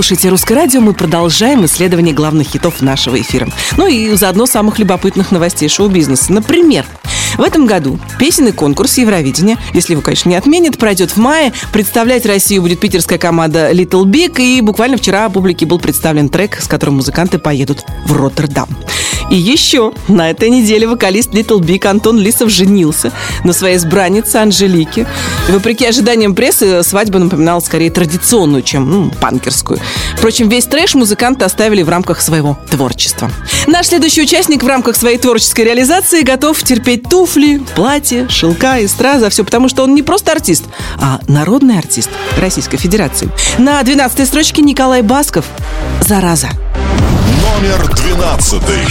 слушаете 0.00 0.30
«Русское 0.30 0.54
радио», 0.54 0.80
мы 0.80 0.94
продолжаем 0.94 1.66
исследование 1.66 2.14
главных 2.14 2.48
хитов 2.48 2.80
нашего 2.80 3.20
эфира. 3.20 3.46
Ну 3.76 3.86
и 3.86 4.14
заодно 4.14 4.46
самых 4.46 4.78
любопытных 4.78 5.30
новостей 5.30 5.68
шоу-бизнеса. 5.68 6.32
Например, 6.32 6.86
в 7.36 7.42
этом 7.42 7.66
году 7.66 7.98
песенный 8.18 8.52
конкурс 8.52 8.96
Евровидения, 8.96 9.58
если 9.74 9.92
его, 9.92 10.00
конечно, 10.00 10.30
не 10.30 10.36
отменят, 10.36 10.78
пройдет 10.78 11.10
в 11.10 11.16
мае. 11.18 11.52
Представлять 11.70 12.24
Россию 12.24 12.62
будет 12.62 12.80
питерская 12.80 13.18
команда 13.18 13.72
Little 13.72 14.04
Big. 14.04 14.40
И 14.40 14.62
буквально 14.62 14.96
вчера 14.96 15.28
публике 15.28 15.66
был 15.66 15.78
представлен 15.78 16.30
трек, 16.30 16.62
с 16.62 16.66
которым 16.66 16.96
музыканты 16.96 17.38
поедут 17.38 17.84
в 18.06 18.16
Роттердам. 18.16 18.70
И 19.30 19.36
еще 19.36 19.92
на 20.08 20.28
этой 20.28 20.50
неделе 20.50 20.88
вокалист 20.88 21.30
Little 21.32 21.60
Big 21.60 21.86
Антон 21.86 22.18
Лисов 22.18 22.50
женился 22.50 23.12
на 23.44 23.52
своей 23.52 23.76
избраннице 23.76 24.36
Анжелике. 24.36 25.06
И 25.48 25.52
вопреки 25.52 25.86
ожиданиям 25.86 26.34
прессы, 26.34 26.82
свадьба 26.82 27.20
напоминала 27.20 27.60
скорее 27.60 27.90
традиционную, 27.90 28.62
чем 28.62 28.90
ну, 28.90 29.10
панкерскую. 29.20 29.78
Впрочем, 30.16 30.48
весь 30.48 30.66
трэш 30.66 30.94
музыканты 30.94 31.44
оставили 31.44 31.82
в 31.82 31.88
рамках 31.88 32.20
своего 32.20 32.58
творчества. 32.70 33.30
Наш 33.68 33.86
следующий 33.86 34.22
участник 34.22 34.64
в 34.64 34.66
рамках 34.66 34.96
своей 34.96 35.16
творческой 35.16 35.64
реализации 35.64 36.22
готов 36.22 36.60
терпеть 36.64 37.08
туфли, 37.08 37.62
платье, 37.76 38.28
шелка 38.28 38.80
и 38.80 38.88
страза. 38.88 39.30
Все 39.30 39.44
потому, 39.44 39.68
что 39.68 39.84
он 39.84 39.94
не 39.94 40.02
просто 40.02 40.32
артист, 40.32 40.64
а 40.98 41.20
народный 41.28 41.78
артист 41.78 42.10
Российской 42.36 42.78
Федерации. 42.78 43.30
На 43.58 43.80
12 43.80 44.26
строчке 44.26 44.62
Николай 44.62 45.02
Басков 45.02 45.44
«Зараза». 46.00 46.48
Номер 47.40 47.88
двенадцатый. 47.94 48.86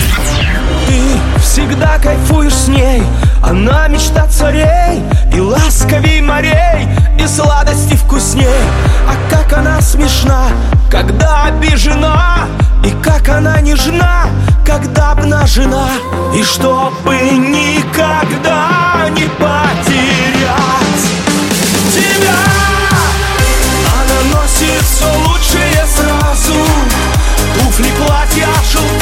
Ты 0.87 1.39
всегда 1.41 1.99
кайфуешь 1.99 2.53
с 2.53 2.67
ней. 2.67 3.03
Она 3.43 3.87
мечта 3.87 4.27
царей 4.27 5.01
И 5.33 5.39
ласковей 5.39 6.21
морей 6.21 6.87
И 7.19 7.27
сладости 7.27 7.95
вкусней. 7.95 8.47
А 9.07 9.15
как 9.29 9.57
она 9.57 9.81
смешна 9.81 10.49
Когда 10.91 11.45
обижена 11.45 12.47
И 12.83 12.91
как 13.03 13.29
она 13.29 13.61
нежна 13.61 14.25
Когда 14.65 15.11
обнажена. 15.11 15.89
И 16.35 16.43
чтобы 16.43 17.15
никогда 17.15 19.09
не 19.11 19.23
потерять 19.39 20.88
Туфли, 28.39 28.45
платья, 28.45 28.98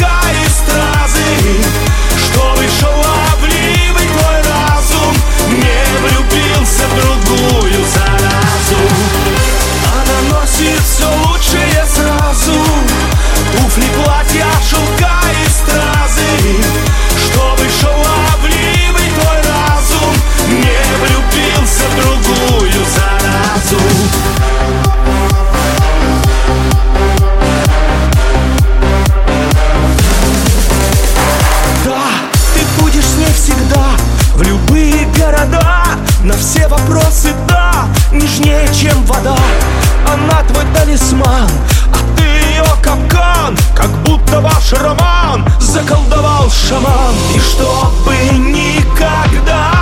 талисман 40.97 41.49
А 41.93 42.17
ты 42.17 42.23
ее 42.23 42.63
капкан 42.81 43.57
Как 43.75 43.91
будто 44.03 44.41
ваш 44.41 44.73
роман 44.73 45.45
Заколдовал 45.59 46.49
шаман. 46.49 47.15
И 47.35 47.39
чтобы 47.39 48.15
никогда 48.37 49.76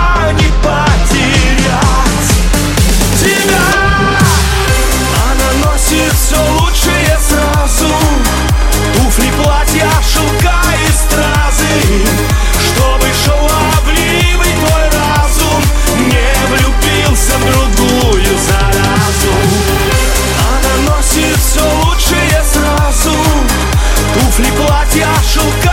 Туфли, 24.96 25.04
платья, 25.04 25.65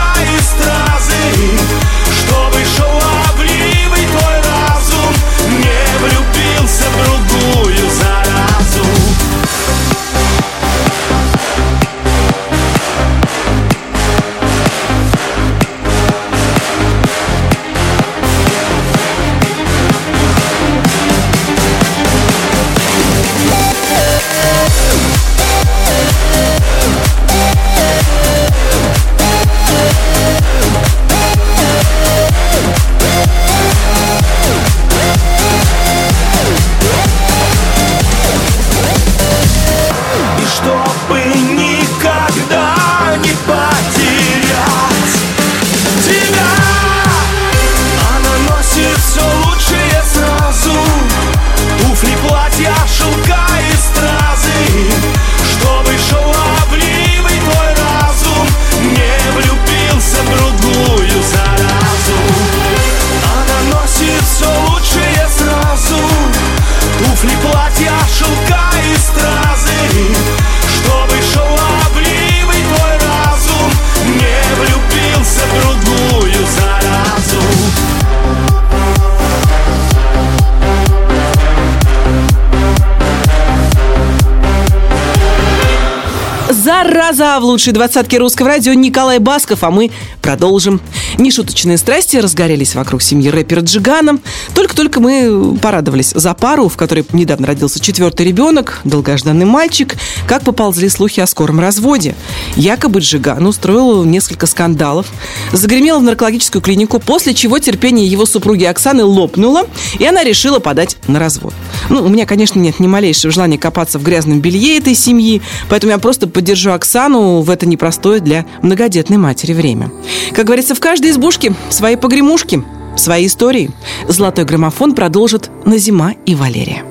В 87.40 87.44
лучшей 87.46 87.72
двадцатке 87.72 88.18
русского 88.18 88.48
радио 88.48 88.74
Николай 88.74 89.18
Басков, 89.18 89.64
а 89.64 89.70
мы 89.72 89.90
продолжим. 90.22 90.80
Нешуточные 91.18 91.78
страсти 91.78 92.16
разгорелись 92.16 92.74
вокруг 92.74 93.02
семьи 93.02 93.28
рэпера 93.28 93.60
Джигана. 93.60 94.18
Только-только 94.54 95.00
мы 95.00 95.56
порадовались 95.60 96.10
за 96.14 96.34
пару, 96.34 96.68
в 96.68 96.76
которой 96.76 97.04
недавно 97.12 97.46
родился 97.46 97.80
четвертый 97.80 98.26
ребенок, 98.26 98.80
долгожданный 98.84 99.44
мальчик, 99.44 99.96
как 100.26 100.42
поползли 100.42 100.88
слухи 100.88 101.20
о 101.20 101.26
скором 101.26 101.60
разводе. 101.60 102.14
Якобы 102.56 103.00
Джиган 103.00 103.46
устроил 103.46 104.04
несколько 104.04 104.46
скандалов, 104.46 105.06
загремел 105.52 106.00
в 106.00 106.02
наркологическую 106.02 106.62
клинику, 106.62 106.98
после 106.98 107.34
чего 107.34 107.58
терпение 107.58 108.06
его 108.06 108.26
супруги 108.26 108.64
Оксаны 108.64 109.04
лопнуло, 109.04 109.68
и 109.98 110.04
она 110.04 110.24
решила 110.24 110.58
подать 110.58 110.96
на 111.06 111.18
развод. 111.18 111.54
Ну, 111.90 112.02
у 112.02 112.08
меня, 112.08 112.26
конечно, 112.26 112.58
нет 112.58 112.80
ни 112.80 112.86
малейшего 112.86 113.32
желания 113.32 113.58
копаться 113.58 113.98
в 113.98 114.02
грязном 114.02 114.40
белье 114.40 114.78
этой 114.78 114.94
семьи, 114.94 115.42
поэтому 115.68 115.92
я 115.92 115.98
просто 115.98 116.26
поддержу 116.26 116.72
Оксану 116.72 117.40
в 117.42 117.50
это 117.50 117.66
непростое 117.66 118.20
для 118.20 118.46
многодетной 118.62 119.18
матери 119.18 119.52
время. 119.52 119.92
Как 120.32 120.46
говорится, 120.46 120.74
в 120.74 120.80
каждой 121.04 121.10
избушке 121.10 121.52
свои 121.68 121.96
погремушки, 121.96 122.64
свои 122.96 123.26
истории. 123.26 123.70
Золотой 124.08 124.46
граммофон 124.46 124.94
продолжит 124.94 125.50
Назима 125.66 126.14
и 126.24 126.34
Валерия. 126.34 126.82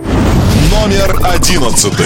Номер 0.71 1.19
одиннадцатый. 1.23 2.05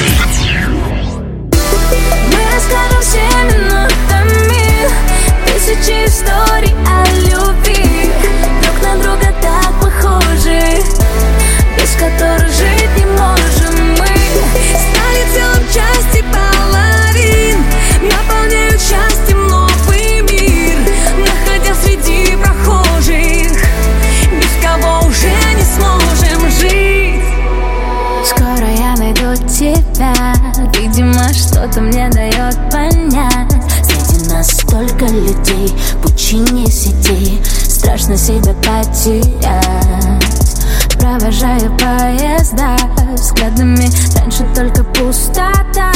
Мы 1.51 2.39
расскажем 2.53 3.01
всеми 3.01 3.57
нотами 3.65 4.89
Тысячи 5.47 6.05
историй 6.05 6.73
о 6.87 7.26
Страшно 38.07 38.17
себя 38.17 38.53
потерять 38.53 39.49
Провожаю 40.97 41.77
поезда 41.77 42.77
Взглядами. 43.13 43.89
Раньше 44.17 44.45
только 44.55 44.85
пустота. 44.85 45.91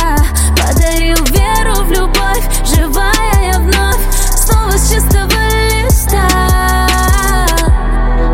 Подарил 0.58 1.24
веру 1.28 1.86
в 1.86 1.92
любовь. 1.92 2.44
Живая 2.66 3.54
я 3.54 3.60
вновь. 3.60 4.02
Снова 4.36 4.72
с 4.72 4.90
чистого 4.92 5.32
листа. 5.86 6.28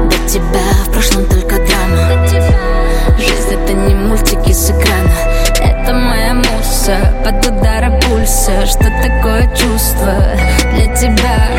До 0.09 0.17
тебя 0.27 0.73
в 0.87 0.91
прошлом 0.91 1.25
только 1.25 1.57
драма. 1.57 2.27
Жизнь 3.19 3.51
это 3.51 3.73
не 3.73 3.93
мультики 3.93 4.53
с 4.53 4.71
экрана. 4.71 5.11
Это 5.59 5.93
моя 5.93 6.33
муса 6.33 6.97
под 7.23 7.45
ударом 7.45 7.99
пульса. 7.99 8.65
Что 8.65 8.85
такое 9.03 9.47
чувство 9.55 10.15
для 10.73 10.95
тебя? 10.95 11.56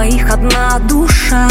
Двоих 0.00 0.30
одна 0.30 0.78
душа. 0.88 1.46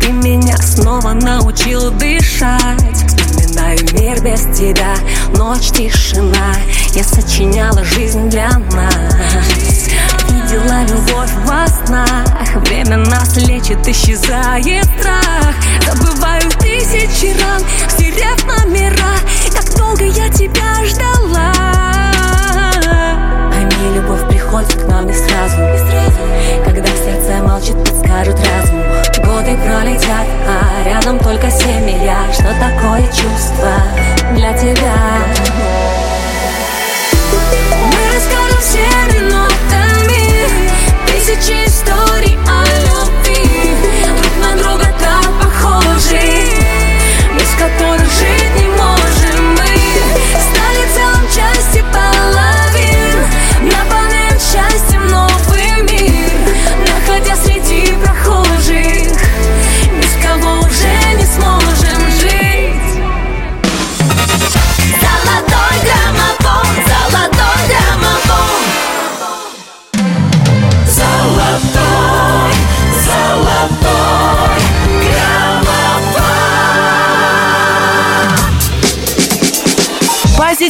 Ты 0.00 0.10
меня 0.10 0.56
снова 0.56 1.12
научил 1.12 1.92
дышать. 1.92 2.96
Вспоминаю 3.06 3.78
мир 3.92 4.20
без 4.20 4.42
тебя 4.56 4.96
Ночь, 5.36 5.70
тишина. 5.70 6.54
Я 6.92 7.04
сочиняла 7.04 7.84
жизнь 7.84 8.28
для 8.30 8.50
нас. 8.72 9.88
Видела 10.28 10.82
любовь 10.88 11.30
во 11.46 11.68
снах. 11.68 12.56
Время 12.66 12.96
нас 12.96 13.36
лечит, 13.36 13.86
исчезает 13.86 14.86
страх. 14.98 15.54
Забываю 15.86 16.50
тысячи 16.58 17.36
ран 17.40 17.62
Стерев 17.88 18.44
номера. 18.44 19.14
Как 19.54 19.72
долго 19.76 20.04
я 20.04 20.28
тебя 20.30 20.84
ждала. 20.84 21.52
Пойми, 23.52 23.94
любовь 23.94 24.23
приходит 24.54 24.84
к 24.84 24.86
нам 24.86 25.06
не 25.06 25.12
сразу 25.12 25.56
Когда 26.64 26.86
сердце 26.86 27.42
молчит, 27.42 27.76
подскажут 27.78 28.36
разум 28.38 28.82
Годы 29.24 29.56
пролетят, 29.64 30.26
а 30.46 30.84
рядом 30.84 31.18
только 31.18 31.50
семья 31.50 32.18
Что 32.32 32.54
такое 32.60 33.02
чувство 33.08 33.72
для 34.34 34.52
тебя? 34.52 34.94
Мы 37.84 38.00
расскажем 38.14 38.60
все 38.60 38.86
нотами, 39.22 40.48
Тысячи 41.06 41.66
историй 41.66 42.38
о 42.46 42.63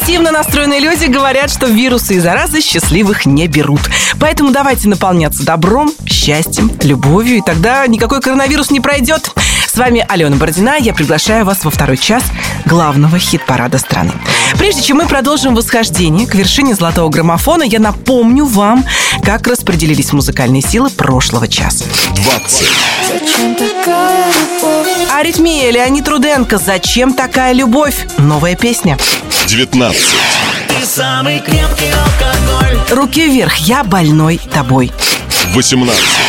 Позитивно 0.04 0.32
настроенные 0.32 0.80
люди 0.80 1.06
говорят, 1.06 1.50
что 1.50 1.64
вирусы 1.64 2.16
и 2.16 2.18
заразы 2.18 2.60
счастливых 2.60 3.24
не 3.24 3.46
берут. 3.46 3.80
Поэтому 4.20 4.50
давайте 4.50 4.86
наполняться 4.86 5.46
добром, 5.46 5.90
счастьем, 6.06 6.70
любовью, 6.82 7.38
и 7.38 7.40
тогда 7.40 7.86
никакой 7.86 8.20
коронавирус 8.20 8.70
не 8.70 8.80
пройдет. 8.80 9.32
С 9.74 9.76
вами 9.76 10.06
Алена 10.08 10.36
Бородина. 10.36 10.76
Я 10.78 10.94
приглашаю 10.94 11.44
вас 11.44 11.64
во 11.64 11.70
второй 11.72 11.96
час 11.96 12.22
главного 12.64 13.18
хит-парада 13.18 13.78
страны. 13.78 14.12
Прежде 14.56 14.82
чем 14.82 14.98
мы 14.98 15.08
продолжим 15.08 15.56
восхождение 15.56 16.28
к 16.28 16.36
вершине 16.36 16.76
золотого 16.76 17.10
граммофона, 17.10 17.64
я 17.64 17.80
напомню 17.80 18.44
вам, 18.44 18.84
как 19.24 19.48
распределились 19.48 20.12
музыкальные 20.12 20.62
силы 20.62 20.90
прошлого 20.90 21.48
часа. 21.48 21.84
20. 22.14 22.68
Зачем 23.08 23.56
такая 23.56 24.26
любовь? 24.28 24.88
Аритмия, 25.12 25.72
Леонид 25.72 26.06
Руденко. 26.06 26.58
Зачем 26.58 27.12
такая 27.12 27.52
любовь? 27.52 28.06
Новая 28.16 28.54
песня. 28.54 28.96
19. 29.48 30.00
Ты 30.68 30.86
самый 30.86 31.40
крепкий 31.40 31.90
алкоголь 31.90 32.78
Руки 32.90 33.26
вверх, 33.26 33.56
я 33.56 33.82
больной 33.82 34.40
тобой. 34.52 34.92
18. 35.52 36.23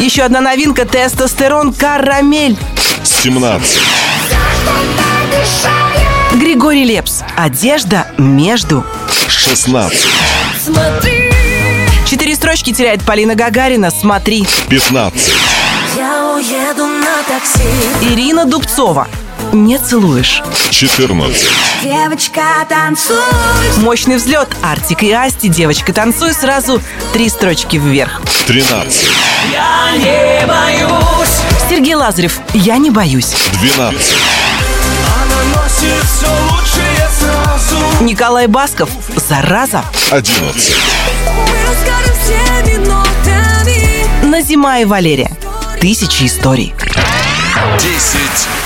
Еще 0.00 0.22
одна 0.22 0.40
новинка 0.40 0.86
тестостерон 0.86 1.74
карамель. 1.74 2.56
17. 3.04 3.78
Григорий 6.36 6.84
Лепс. 6.84 7.22
Одежда 7.36 8.06
между. 8.16 8.82
16. 9.28 10.06
Смотри, 10.64 11.30
Четыре 12.06 12.34
строчки 12.34 12.72
теряет 12.72 13.02
Полина 13.04 13.34
Гагарина. 13.34 13.90
Смотри. 13.90 14.46
15. 14.70 15.32
Я 15.98 16.32
уеду 16.34 16.86
на 16.86 17.22
такси 17.28 17.68
Ирина 18.14 18.46
Дубцова. 18.46 19.06
Не 19.52 19.78
целуешь. 19.78 20.42
14. 20.70 21.48
Девочка, 21.82 22.42
танцуй 22.68 23.16
Мощный 23.78 24.16
взлет. 24.16 24.48
Артик 24.62 25.02
и 25.02 25.10
Асти. 25.12 25.48
Девочка, 25.48 25.92
танцуй. 25.92 26.32
Сразу 26.32 26.80
три 27.12 27.28
строчки 27.28 27.76
вверх. 27.76 28.20
13. 28.46 29.08
Я 29.52 29.96
не 29.96 30.46
боюсь 30.46 31.40
Сергей 31.68 31.94
Лазарев. 31.94 32.38
Я 32.54 32.78
не 32.78 32.90
боюсь. 32.90 33.34
12. 33.60 34.16
Она 35.16 35.62
носит 35.62 36.04
все 36.04 36.28
лучшее 36.50 37.08
сразу 37.18 38.04
Николай 38.04 38.46
Басков. 38.46 38.90
Зараза. 39.16 39.84
11. 40.10 40.76
мы 41.24 41.56
расскажем 41.66 42.14
все 42.22 42.78
минутами. 42.78 44.26
Назима 44.26 44.80
и 44.80 44.84
Валерия. 44.84 45.30
Тысячи 45.80 46.24
историй. 46.24 46.72
10 47.78 48.20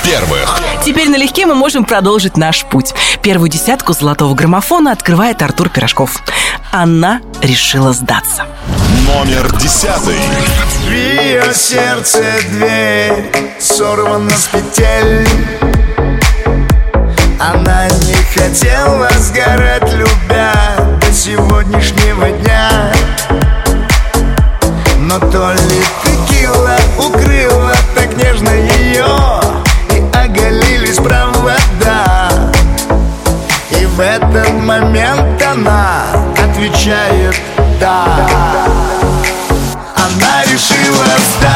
первых. 0.05 0.61
Теперь 0.85 1.09
налегке 1.09 1.47
мы 1.47 1.55
можем 1.55 1.85
продолжить 1.85 2.37
наш 2.37 2.65
путь. 2.65 2.95
Первую 3.23 3.49
десятку 3.49 3.93
золотого 3.93 4.35
граммофона 4.35 4.93
открывает 4.93 5.43
Артур 5.43 5.69
Пирожков. 5.69 6.23
Она 6.71 7.21
решила 7.43 7.93
сдаться. 7.93 8.47
Номер 9.07 9.51
10. 9.57 9.91
В 10.87 10.91
ее 10.91 11.55
сердце 11.55 12.25
дверь 12.51 13.33
сорвана 13.61 14.31
с 14.31 14.47
петель 14.47 15.29
Она 17.41 17.89
не 17.89 18.15
хотела 18.39 19.09
сгорать, 19.19 19.93
любя 19.93 20.55
до 21.01 21.13
сегодняшнего 21.13 22.31
дня 22.31 22.93
Но 24.99 25.19
то 25.19 25.53
ли 25.53 25.83
текила 26.05 26.77
нежно 26.99 27.14
ее 28.95 29.41
И 29.91 30.17
оголились 30.17 30.97
провода. 30.97 32.31
И 33.71 33.87
в 33.87 34.01
этот 34.01 34.53
момент 34.53 35.43
она 35.43 36.05
отвечает 36.33 37.35
«да» 37.81 38.07
Она 39.97 40.43
решила 40.45 41.07
сдаться 41.39 41.54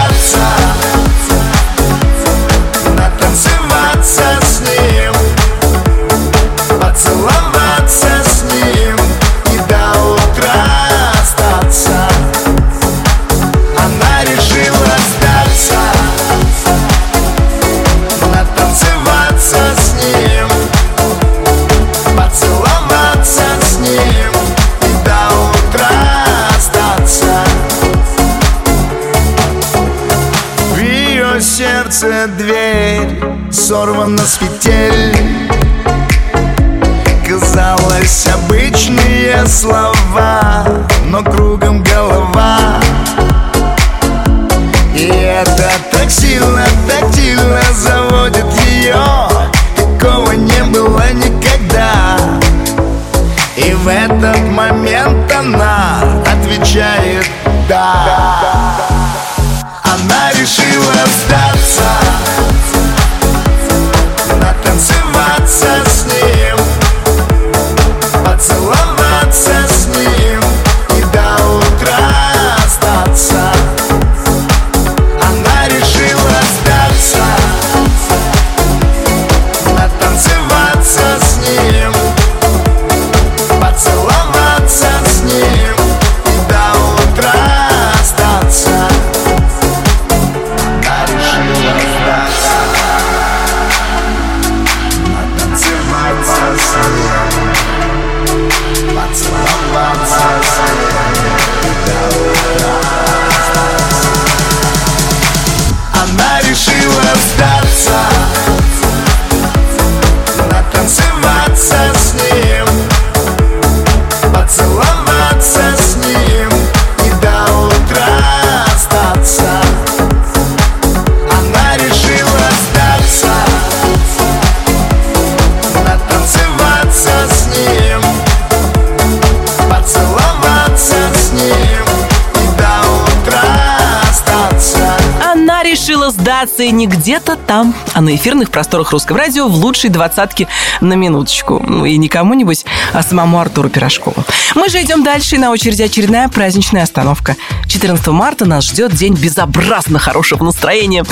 решила 136.39 136.47
сдаться 136.47 136.63
и 136.63 136.71
не 136.71 136.87
где-то 136.87 137.37
там, 137.37 137.75
а 137.95 138.01
на 138.01 138.15
эфирных 138.15 138.51
просторах 138.51 138.93
русского 138.93 139.19
радио 139.19 139.49
в 139.49 139.55
лучшей 139.55 139.91
двадцатке 139.91 140.47
на 140.81 140.95
минуточку. 140.95 141.63
Ну 141.67 141.85
и 141.85 141.97
не 141.97 142.09
кому-нибудь, 142.09 142.65
а 142.93 143.03
самому 143.03 143.41
Артуру 143.41 143.69
Пирожкову. 143.69 144.25
Мы 144.55 144.69
же 144.69 144.83
идем 144.83 145.03
дальше, 145.03 145.37
и 145.37 145.39
на 145.39 145.51
очереди 145.51 145.83
очередная 145.83 146.29
праздничная 146.29 146.83
остановка. 146.83 147.37
14 147.67 148.07
марта 148.09 148.45
нас 148.45 148.67
ждет 148.67 148.95
день 148.95 149.15
безобразно 149.15 149.99
хорошего 149.99 150.45
настроения. 150.45 151.05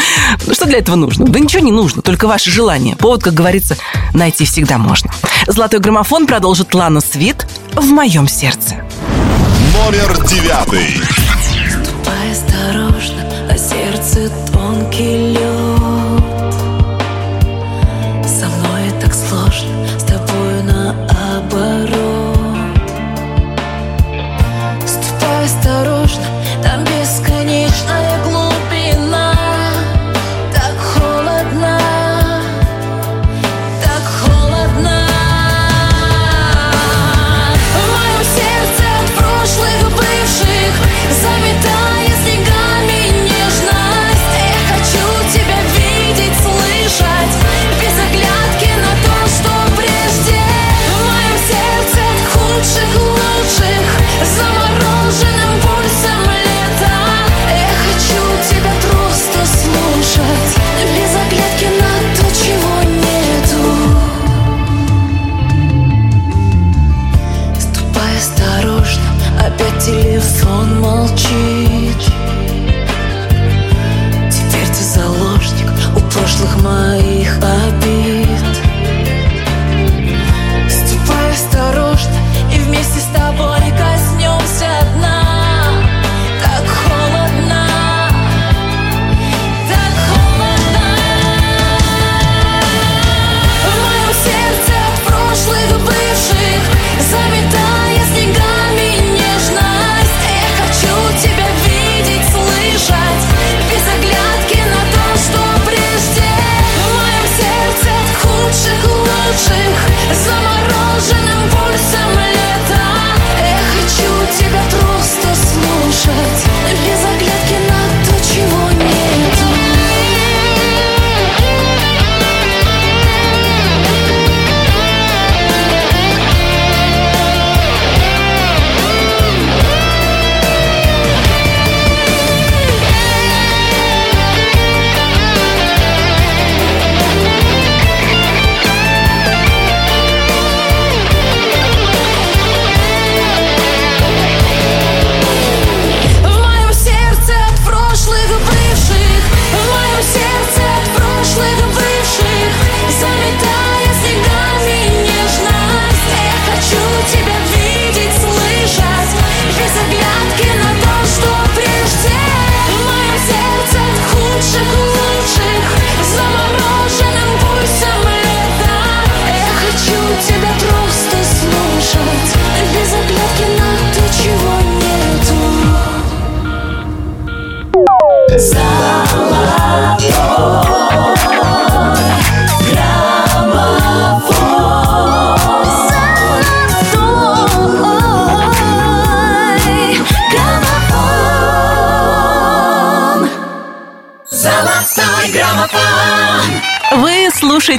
Что 0.50 0.66
для 0.66 0.78
этого 0.78 0.96
нужно? 0.96 1.26
Да 1.26 1.38
ничего 1.38 1.62
не 1.62 1.72
нужно, 1.72 2.02
только 2.02 2.26
ваше 2.28 2.50
желание. 2.50 2.96
Повод, 2.96 3.22
как 3.22 3.34
говорится, 3.34 3.76
найти 4.14 4.44
всегда 4.44 4.78
можно. 4.78 5.10
Золотой 5.46 5.80
граммофон 5.80 6.26
продолжит 6.26 6.74
Лана 6.74 7.00
Свит 7.00 7.46
в 7.72 7.86
моем 7.86 8.28
сердце. 8.28 8.76
Номер 9.72 10.24
9. 10.26 11.26
Ступай 11.70 12.32
осторожно, 12.32 13.24
на 13.48 13.58
сердце 13.58 14.30
kill 14.96 15.25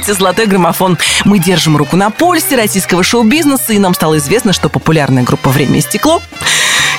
слушаете 0.08 0.14
«Золотой 0.14 0.46
граммофон». 0.46 0.98
Мы 1.24 1.38
держим 1.38 1.76
руку 1.76 1.96
на 1.96 2.10
пульсе 2.10 2.56
российского 2.56 3.02
шоу-бизнеса, 3.02 3.72
и 3.72 3.78
нам 3.78 3.94
стало 3.94 4.18
известно, 4.18 4.52
что 4.52 4.68
популярная 4.68 5.22
группа 5.22 5.50
«Время 5.50 5.78
и 5.78 5.80
стекло» 5.80 6.22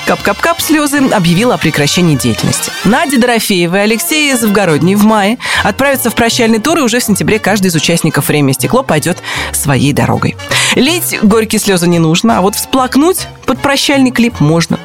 Кап-кап-кап 0.06 0.60
слезы 0.60 0.98
объявила 1.10 1.54
о 1.54 1.58
прекращении 1.58 2.16
деятельности. 2.16 2.72
Надя 2.84 3.18
Дорофеева 3.18 3.76
и 3.76 3.80
Алексей 3.80 4.34
Завгородний 4.34 4.94
в 4.94 5.04
мае 5.04 5.38
отправятся 5.62 6.10
в 6.10 6.14
прощальный 6.14 6.58
тур, 6.58 6.78
и 6.78 6.82
уже 6.82 6.98
в 6.98 7.04
сентябре 7.04 7.38
каждый 7.38 7.68
из 7.68 7.74
участников 7.74 8.28
«Время 8.28 8.50
и 8.50 8.54
стекло» 8.54 8.82
пойдет 8.82 9.18
своей 9.52 9.92
дорогой. 9.92 10.36
Лить 10.74 11.18
горькие 11.22 11.60
слезы 11.60 11.86
не 11.86 11.98
нужно, 11.98 12.38
а 12.38 12.40
вот 12.40 12.56
всплакнуть 12.56 13.26
под 13.44 13.60
прощальный 13.60 14.10
клип 14.10 14.40
можно. 14.40 14.78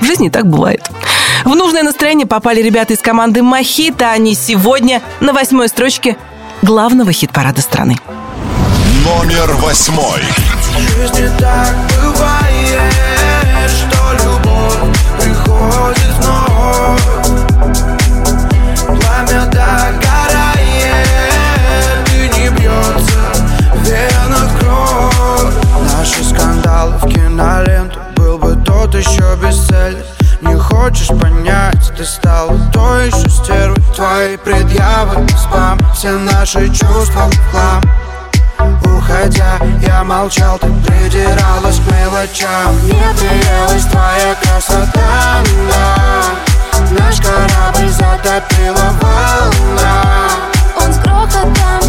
В 0.00 0.04
жизни 0.04 0.28
так 0.28 0.46
бывает. 0.46 0.90
В 1.44 1.54
нужное 1.54 1.82
настроение 1.82 2.26
попали 2.26 2.62
ребята 2.62 2.94
из 2.94 3.00
команды 3.00 3.42
«Мохито». 3.42 4.10
Они 4.10 4.34
сегодня 4.34 5.02
на 5.20 5.32
восьмой 5.32 5.68
строчке 5.68 6.16
главного 6.62 7.12
хит-парада 7.12 7.60
страны. 7.60 7.96
Номер 9.04 9.52
восьмой. 9.54 10.22
В 10.76 10.78
жизни 10.78 11.28
так 11.38 11.74
бывает, 12.00 13.70
что 13.70 14.12
любовь 14.24 14.96
приходит 15.18 16.12
вновь 16.20 17.02
Пламя 18.86 19.46
догорает, 19.46 21.08
и 22.14 22.18
не 22.38 22.48
бьется 22.50 23.22
в 23.74 23.76
венах 23.84 24.50
кровь 24.60 25.54
Наши 25.92 26.22
скандалы 26.24 26.92
в 26.98 27.08
киноленту 27.08 27.98
Был 28.16 28.38
бы 28.38 28.54
тот 28.64 28.94
еще 28.94 29.36
бестселлер 29.42 29.96
Не 29.96 30.09
хочешь 30.80 31.08
понять, 31.08 31.92
ты 31.96 32.04
стала 32.04 32.58
той 32.72 33.08
еще 33.08 33.28
стервой 33.28 33.76
Твои 33.94 34.36
предъявы, 34.38 35.26
спам, 35.36 35.78
все 35.94 36.12
наши 36.12 36.68
чувства 36.68 37.28
в 37.28 37.50
хлам. 37.50 37.82
Уходя, 38.84 39.58
я 39.86 40.02
молчал, 40.04 40.58
ты 40.58 40.68
придиралась 40.86 41.78
к 41.78 41.92
мелочам. 41.92 42.74
Мне 42.82 43.04
приелась 43.18 43.84
твоя 43.84 44.34
красота, 44.42 45.42
да. 45.68 46.24
Наш 46.98 47.20
корабль 47.20 47.90
затопила 47.90 48.94
волна. 49.02 50.02
Он 50.76 50.92
с 50.92 50.98
грохотом 50.98 51.79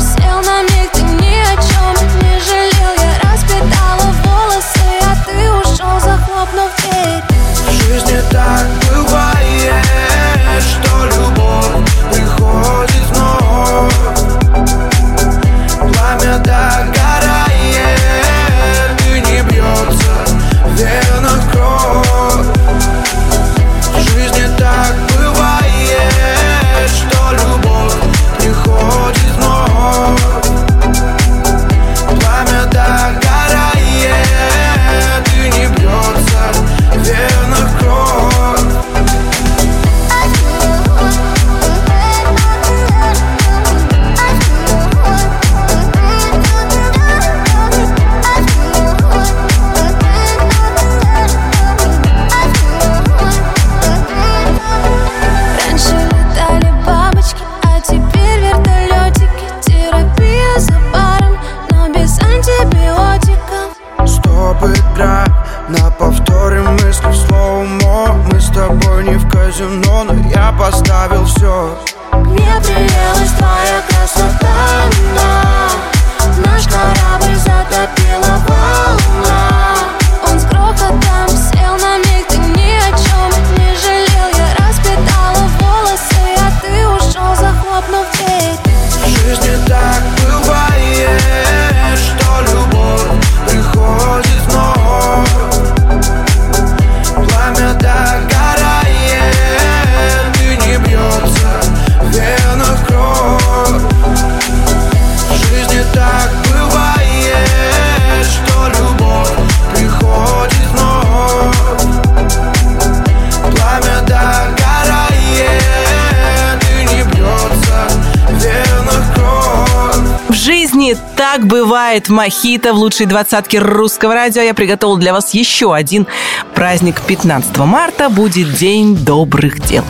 бывает. 122.02 122.10
Мохито 122.10 122.74
в 122.74 122.78
лучшей 122.78 123.06
двадцатке 123.06 123.60
русского 123.60 124.14
радио. 124.14 124.42
Я 124.42 124.54
приготовил 124.54 124.98
для 124.98 125.14
вас 125.14 125.34
еще 125.34 125.74
один 125.74 126.08
праздник. 126.54 127.02
15 127.02 127.58
марта 127.58 128.10
будет 128.10 128.54
День 128.54 128.96
добрых 128.96 129.60
дел. 129.62 129.84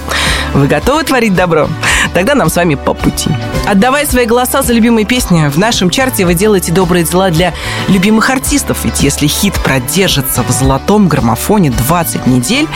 Вы 0.54 0.68
готовы 0.68 1.04
творить 1.04 1.34
добро? 1.34 1.70
Тогда 2.14 2.36
нам 2.36 2.50
с 2.50 2.56
вами 2.56 2.76
по 2.76 2.94
пути. 2.94 3.30
Отдавая 3.68 4.06
свои 4.06 4.26
голоса 4.26 4.62
за 4.62 4.74
любимые 4.74 5.06
песни, 5.06 5.48
в 5.48 5.58
нашем 5.58 5.90
чарте 5.90 6.26
вы 6.26 6.34
делаете 6.34 6.74
добрые 6.74 7.06
дела 7.06 7.30
для 7.30 7.54
любимых 7.88 8.30
артистов. 8.30 8.80
Ведь 8.84 9.02
если 9.02 9.28
хит 9.28 9.54
продержится 9.64 10.44
в 10.44 10.52
золотом 10.52 11.08
граммофоне 11.08 11.72
20 11.72 12.28
недель, 12.28 12.68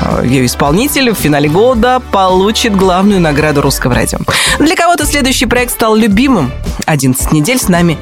э, 0.00 0.22
ее 0.24 0.46
исполнитель 0.46 1.10
в 1.10 1.14
финале 1.14 1.48
года 1.48 2.00
получит 2.12 2.76
главную 2.76 3.20
награду 3.20 3.60
русского 3.62 3.94
радио. 3.94 4.18
Для 4.60 4.76
кого-то 4.76 5.04
следующий 5.04 5.46
проект 5.46 5.72
стал 5.72 5.96
любимым. 5.96 6.52
11 6.86 7.32
недель 7.32 7.58
с 7.58 7.68
нами 7.68 7.98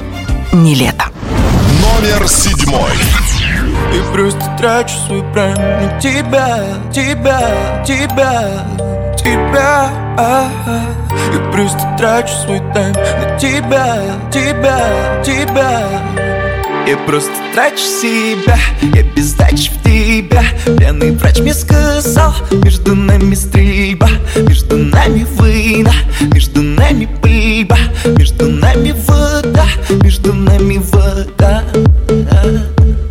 не 0.63 0.75
лето. 0.75 1.05
Номер 1.81 2.27
седьмой. 2.27 2.91
И 3.93 4.13
просто 4.13 4.41
трачу 4.57 4.95
свой 5.07 5.23
прайм 5.33 5.55
на 5.55 5.99
тебя, 5.99 6.59
тебя, 6.93 7.83
тебя, 7.85 8.65
тебя 9.17 9.89
И 11.33 11.51
просто 11.51 11.95
трачу 11.97 12.33
свой 12.45 12.59
тайм 12.73 12.93
на 12.93 13.37
тебя, 13.37 13.97
тебя, 14.31 15.23
тебя 15.23 16.44
Я 16.87 16.97
просто 16.97 17.31
трачу 17.53 17.77
себя, 17.77 18.57
я 18.93 19.01
без 19.01 19.33
в 19.33 19.83
тебя. 19.83 20.43
Пьяный 20.77 21.11
врач 21.11 21.39
мне 21.39 21.55
сказал, 21.55 22.35
между 22.51 22.93
нами 22.95 23.33
стрельба 23.33 24.09
Между 24.35 24.77
нами 24.77 25.25
война, 25.35 25.93
между 26.21 26.61
нами 26.61 27.07
пыльба 27.23 27.77
Между 28.17 28.49
нами 28.49 28.93
вода, 29.07 29.65
между 30.03 30.31
нами 30.33 30.79
вода. 30.91 31.63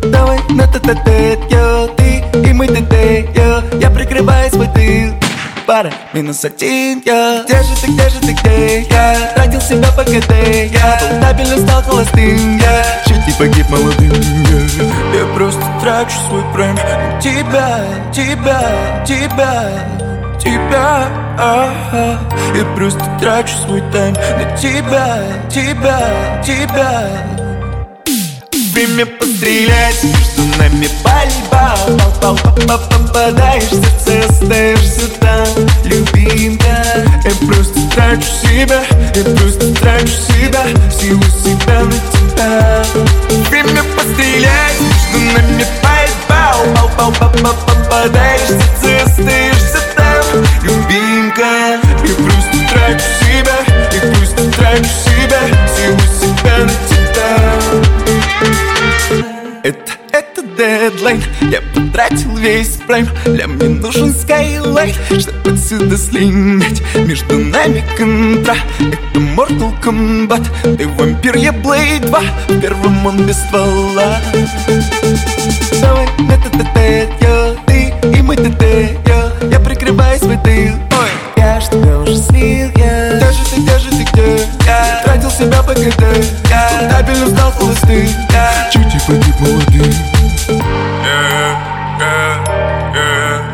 Давай 0.03 0.39
на 0.49 0.67
тет 0.67 0.83
тет 0.83 1.39
йо, 1.51 1.87
ты 1.97 2.23
и 2.47 2.53
мы 2.53 2.67
тет 2.67 3.35
йо 3.35 3.61
Я 3.81 3.89
прикрываю 3.89 4.49
свой 4.51 4.67
тыл, 4.67 5.24
пара 5.65 5.91
минус 6.13 6.43
один, 6.45 7.01
я. 7.05 7.43
Где 7.43 7.63
же 7.63 7.75
ты, 7.81 7.91
где 7.91 8.09
же 8.09 8.19
ты, 8.19 8.33
где 8.33 8.81
я? 8.81 9.31
Тратил 9.35 9.61
себя 9.61 9.87
по 9.95 10.03
КД, 10.03 10.31
я. 10.71 10.99
Стабильно 11.19 11.57
стал 11.57 11.81
холостым, 11.83 12.57
я. 12.57 12.85
Чуть 13.05 13.27
не 13.27 13.33
погиб 13.33 13.69
молодым, 13.69 14.11
я. 14.11 15.19
Я 15.19 15.25
просто 15.33 15.61
трачу 15.81 16.15
свой 16.27 16.43
прайм. 16.53 16.77
Тебя, 17.21 17.79
тебя, 18.13 19.03
тебя, 19.05 19.69
тебя 20.39 21.07
Я 22.55 22.65
просто 22.75 23.03
трачу 23.19 23.55
свой 23.65 23.81
тайм. 23.91 24.13
На 24.13 24.57
тебя, 24.57 25.19
тебя, 25.49 26.43
тебя 26.43 27.44
Время 28.75 29.05
пострелять, 29.05 30.03
между 30.03 30.57
нами 30.57 30.89
пальба 31.01 31.77
Пал, 31.87 32.11
пал, 32.19 32.39
пал, 32.67 32.79
попадаешь 32.89 33.71
в 33.71 34.05
сердце, 34.05 34.29
остаешься 34.29 35.07
там. 35.21 35.47
Любимка 35.85 36.83
Я 37.23 37.47
просто 37.47 37.79
трачу 37.95 38.27
себя, 38.43 38.83
я 39.15 39.23
просто 39.37 39.73
трачу 39.75 40.07
себя 40.07 40.65
Силу 40.91 41.23
себя 41.23 41.85
на 41.85 41.93
тебя. 42.11 42.83
Время 43.49 43.81
пострелять, 43.95 44.77
между 44.81 45.37
нами 45.37 45.65
пальба 45.81 46.83
Пал, 46.97 47.11
пал, 47.13 47.33
пал, 47.41 47.55
попадаешь 47.65 48.41
в 48.41 48.81
сердце, 48.83 49.05
остаешься 49.05 49.79
там. 49.95 50.43
Любимка 50.63 51.79
Я 52.03 52.15
просто 52.25 52.73
трачу 52.73 53.05
себя, 53.21 53.55
я 53.93 54.11
просто 54.11 54.51
трачу 54.51 54.89
себя 55.05 55.39
Силу 55.73 55.99
себя 56.19 56.57
на 56.57 56.73
тебя 56.89 58.04
Это, 59.65 59.93
это 60.11 60.43
дедлайн. 60.43 61.23
Я 61.41 61.59
потратил 61.73 62.37
весь 62.37 62.77
прайм. 62.85 63.09
Для 63.25 63.47
мне 63.47 63.67
нужен 63.67 64.13
скайлайт 64.13 64.93
Чтобы 65.07 65.55
отсюда 65.55 65.97
слинять. 65.97 66.83
Между 66.93 67.39
нами 67.39 67.83
контра. 67.97 68.57
Это 68.77 69.19
Mortal 69.19 69.73
Kombat. 69.81 70.77
Ты 70.77 70.87
вампир, 70.87 71.37
я 71.37 71.49
Blade 71.49 72.05
2 72.05 72.21
В 72.47 72.61
первом 72.61 73.07
он 73.07 73.25
без 73.25 73.37
ствола. 73.39 74.21
Давай 75.81 76.07
на 76.19 76.37
т 76.75 77.09
йо 77.21 77.55
Ты 77.65 77.91
и 78.15 78.21
мы 78.21 78.35
т 78.35 78.99
йо 79.07 79.49
Я 79.49 79.59
прикрываю 79.59 80.19
свой 80.19 80.37
тыл 80.43 80.75
Ой, 80.91 81.09
я 81.37 81.59
ж 81.59 81.69
тебя 81.69 81.97
уже 81.97 82.17
слил, 82.17 82.69
я. 82.75 83.17
Где 83.17 83.31
же 83.31 83.43
ты, 83.49 83.61
где 83.61 83.79
же 83.79 83.89
ты, 83.89 84.03
где? 84.13 84.47
Я? 84.67 85.01
Тратил 85.03 85.31
себя 85.31 85.63
по 85.63 85.73
КД 85.73 86.03
Я 86.51 86.89
Стабильно 86.91 87.29
стал 87.29 87.51
холостым 87.53 88.07
Я 88.29 88.34
Чуть 88.71 88.93
не 88.93 88.99
погиб 89.07 89.39
молодым 89.39 89.93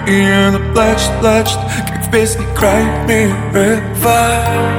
И 0.07 0.31
она 0.47 0.59
плачет, 0.73 1.11
плачет 1.19 1.59
Как 1.87 2.05
в 2.05 2.11
песне 2.11 2.45
Cry 2.55 3.07
Me 3.07 3.33
River 3.53 4.71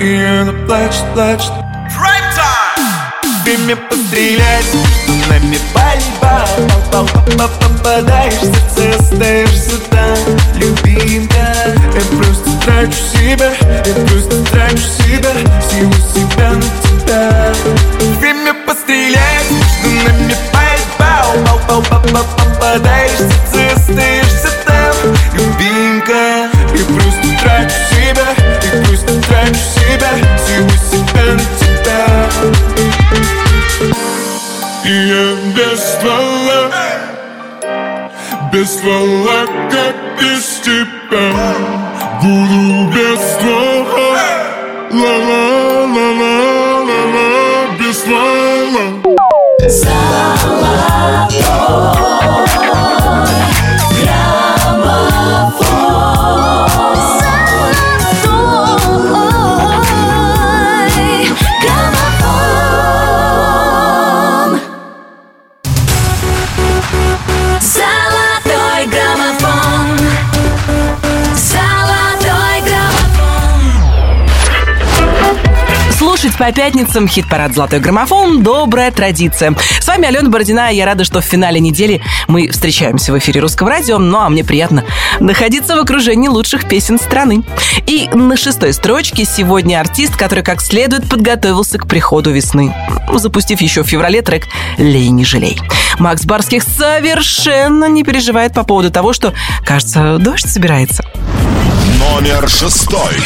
И 0.00 0.22
она 0.22 0.52
плачет, 0.66 1.04
плачет. 1.14 1.52
Время 3.44 3.76
пострелять, 3.76 4.66
между 5.06 5.28
нами 5.30 5.58
пал, 5.72 7.08
попадаешь 7.60 8.34
в 8.34 8.74
сердце, 8.74 8.98
остаешься 8.98 9.78
там 9.90 10.16
Любимка, 10.56 11.54
Я 11.94 12.00
просто 12.16 12.25
трачу 12.66 12.98
себя, 13.14 13.52
я 13.84 13.94
просто 14.06 14.44
трачу 14.50 14.78
себя 14.78 15.32
Силу 15.70 15.92
себя 16.14 16.50
на 16.50 16.68
тебя. 16.82 17.52
Время 18.18 18.54
пострелять, 18.66 19.50
между 19.50 19.88
нами 20.04 20.36
пальба 20.52 20.76
Пал, 20.98 21.60
пал, 21.68 21.82
пал, 21.82 22.02
пал, 22.12 22.24
попадаешь 22.36 23.12
в 23.12 23.52
сердце, 23.52 23.76
остаешься 23.76 24.50
там 24.66 24.94
Любимка, 25.34 26.48
Я 26.74 26.84
просто 26.94 27.26
трачу 27.42 27.80
себя, 27.90 28.28
я 28.62 28.84
просто 28.84 29.12
трачу 29.22 29.64
себя 29.76 30.12
Силу 30.44 30.76
себя 30.90 31.26
на 31.34 31.44
тебя. 31.60 32.02
И 34.84 34.88
я 34.88 35.26
без 35.54 35.80
ствола 35.80 36.60
Без 38.52 38.68
ствола, 38.72 39.46
как 39.70 39.96
без 40.20 40.44
тебя 40.64 41.75
Буду 42.26 42.90
без 42.92 43.20
по 76.46 76.52
пятницам, 76.52 77.08
хит-парад 77.08 77.54
«Золотой 77.54 77.80
граммофон»– 77.80 78.40
добрая 78.44 78.92
традиция. 78.92 79.56
С 79.80 79.88
вами 79.88 80.06
Алена 80.06 80.30
Бородина, 80.30 80.70
и 80.70 80.76
я 80.76 80.86
рада, 80.86 81.02
что 81.02 81.20
в 81.20 81.24
финале 81.24 81.58
недели 81.58 82.02
мы 82.28 82.50
встречаемся 82.50 83.12
в 83.12 83.18
эфире 83.18 83.40
Русского 83.40 83.68
радио, 83.68 83.98
ну 83.98 84.18
а 84.18 84.28
мне 84.28 84.44
приятно 84.44 84.84
находиться 85.18 85.74
в 85.74 85.80
окружении 85.80 86.28
лучших 86.28 86.68
песен 86.68 87.00
страны. 87.00 87.42
И 87.86 88.08
на 88.12 88.36
шестой 88.36 88.74
строчке 88.74 89.24
сегодня 89.24 89.80
артист, 89.80 90.14
который 90.14 90.44
как 90.44 90.60
следует 90.60 91.08
подготовился 91.08 91.78
к 91.78 91.88
приходу 91.88 92.30
весны, 92.30 92.72
запустив 93.12 93.60
еще 93.60 93.82
в 93.82 93.88
феврале 93.88 94.22
трек 94.22 94.44
«Лей, 94.78 95.08
не 95.08 95.24
жалей». 95.24 95.58
Макс 95.98 96.24
Барских 96.24 96.62
совершенно 96.62 97.86
не 97.86 98.04
переживает 98.04 98.54
по 98.54 98.62
поводу 98.62 98.92
того, 98.92 99.12
что, 99.12 99.34
кажется, 99.64 100.18
дождь 100.20 100.48
собирается. 100.48 101.04
Номер 101.98 102.48
шестой. 102.48 103.16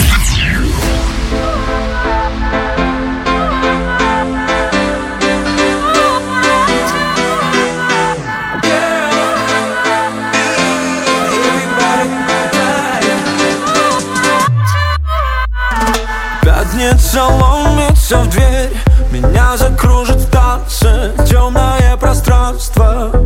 Пятница 16.81 17.25
ломится 17.25 18.21
в 18.21 18.31
дверь. 18.31 18.71
Меня 19.11 19.55
закружит 19.59 20.17
в 20.17 20.31
танце 20.31 21.13
Темное 21.29 21.95
пространство. 21.99 23.23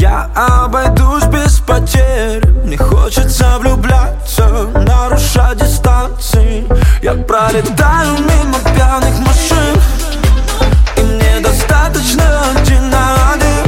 Я 0.00 0.30
обойдусь 0.34 1.24
без 1.24 1.58
потерь. 1.58 2.42
Мне 2.64 2.78
хочется 2.78 3.58
влюбляться 3.58 4.48
Нарушать 4.72 5.58
дистанции. 5.58 6.66
Я 7.02 7.12
пролетаю 7.12 8.12
мимо 8.20 8.58
пьяных 8.74 9.18
машин. 9.18 9.78
И 10.96 11.00
мне 11.02 11.40
достаточно 11.40 12.42
один 12.58 12.88
на 12.88 13.32
один 13.34 13.65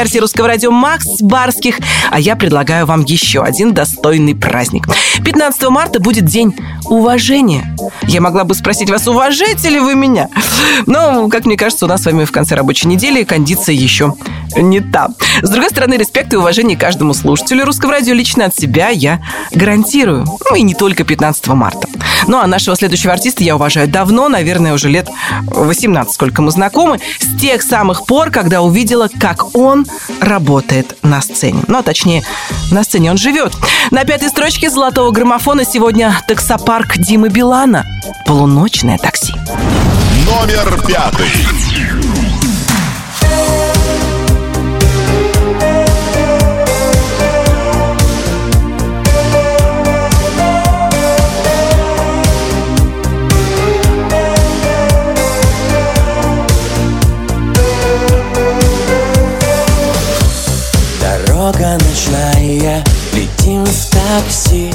чарте 0.00 0.20
русского 0.20 0.48
радио 0.48 0.70
Макс 0.70 1.20
Барских. 1.20 1.78
А 2.10 2.18
я 2.18 2.34
предлагаю 2.34 2.86
вам 2.86 3.04
еще 3.04 3.42
один 3.42 3.74
достойный 3.74 4.34
праздник. 4.34 4.86
15 5.22 5.68
марта 5.68 6.00
будет 6.00 6.24
день 6.24 6.56
уважения. 6.86 7.76
Я 8.04 8.22
могла 8.22 8.44
бы 8.44 8.54
спросить 8.54 8.88
вас, 8.88 9.06
уважаете 9.06 9.68
ли 9.68 9.78
вы 9.78 9.94
меня? 9.94 10.30
Но, 10.86 11.28
как 11.28 11.44
мне 11.44 11.58
кажется, 11.58 11.84
у 11.84 11.88
нас 11.88 12.00
с 12.02 12.06
вами 12.06 12.24
в 12.24 12.32
конце 12.32 12.54
рабочей 12.54 12.88
недели 12.88 13.24
кондиция 13.24 13.74
еще 13.74 14.14
не 14.56 14.80
та. 14.80 15.08
С 15.42 15.50
другой 15.50 15.68
стороны, 15.68 15.94
респект 15.94 16.32
и 16.32 16.36
уважение 16.36 16.78
каждому 16.78 17.12
слушателю 17.12 17.66
русского 17.66 17.92
радио 17.92 18.14
лично 18.14 18.46
от 18.46 18.56
себя 18.56 18.88
я 18.88 19.22
гарантирую. 19.52 20.24
Ну 20.48 20.56
и 20.56 20.62
не 20.62 20.74
только 20.74 21.04
15 21.04 21.48
марта. 21.48 21.88
Ну 22.26 22.38
а 22.38 22.46
нашего 22.46 22.76
следующего 22.76 23.12
артиста 23.12 23.44
я 23.44 23.56
уважаю 23.56 23.88
давно, 23.88 24.28
наверное, 24.28 24.72
уже 24.72 24.88
лет 24.88 25.08
18, 25.42 26.12
сколько 26.12 26.42
мы 26.42 26.50
знакомы, 26.50 27.00
с 27.18 27.40
тех 27.40 27.62
самых 27.62 28.06
пор, 28.06 28.30
когда 28.30 28.62
увидела, 28.62 29.08
как 29.20 29.54
он 29.56 29.86
работает 30.20 30.96
на 31.02 31.20
сцене. 31.20 31.62
Ну, 31.66 31.78
а 31.78 31.82
точнее, 31.82 32.22
на 32.70 32.84
сцене 32.84 33.10
он 33.10 33.16
живет. 33.16 33.52
На 33.90 34.04
пятой 34.04 34.28
строчке 34.28 34.70
золотого 34.70 35.10
граммофона 35.10 35.64
сегодня 35.64 36.16
таксопарк 36.26 36.98
Димы 36.98 37.28
Билана. 37.28 37.84
Полуночное 38.26 38.98
такси. 38.98 39.34
Номер 40.26 40.80
пятый. 40.86 41.26
Ночная, 62.50 62.84
летим 63.12 63.64
в 63.64 63.90
такси 63.90 64.72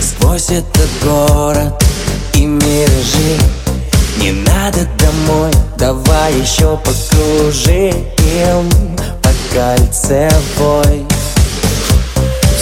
Сквозь 0.00 0.50
этот 0.50 0.88
город 1.02 1.82
и 2.34 2.46
миражи 2.46 3.38
Не 4.18 4.32
надо 4.32 4.86
домой, 4.98 5.50
давай 5.76 6.34
еще 6.34 6.78
покружим 6.78 8.00
По 9.22 9.30
кольцевой 9.52 11.06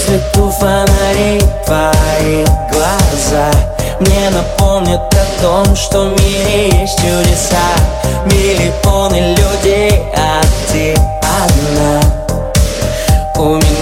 В 0.07 0.51
фонарей 0.51 1.41
твои 1.65 2.45
глаза 2.73 3.51
Мне 4.01 4.31
напомнят 4.31 5.01
о 5.15 5.43
том, 5.43 5.77
что 5.77 6.11
в 6.11 6.21
мире 6.21 6.81
есть 6.81 6.97
чудеса. 6.97 7.57
Миллионы 8.27 9.37
людей, 9.37 10.03
а 10.17 10.41
ты 10.71 10.95
одна. 11.23 12.01
У 13.37 13.55
меня 13.55 13.78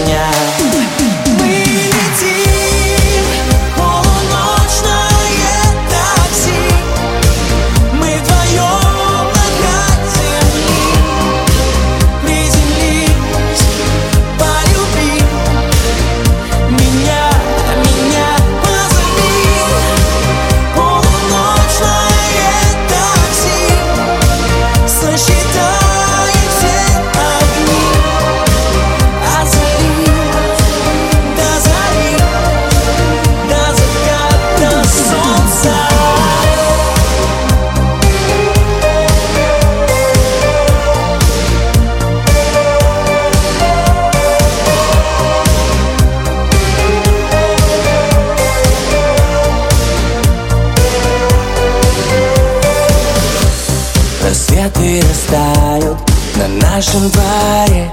На 56.36 56.48
нашем 56.48 57.08
дворе. 57.10 57.90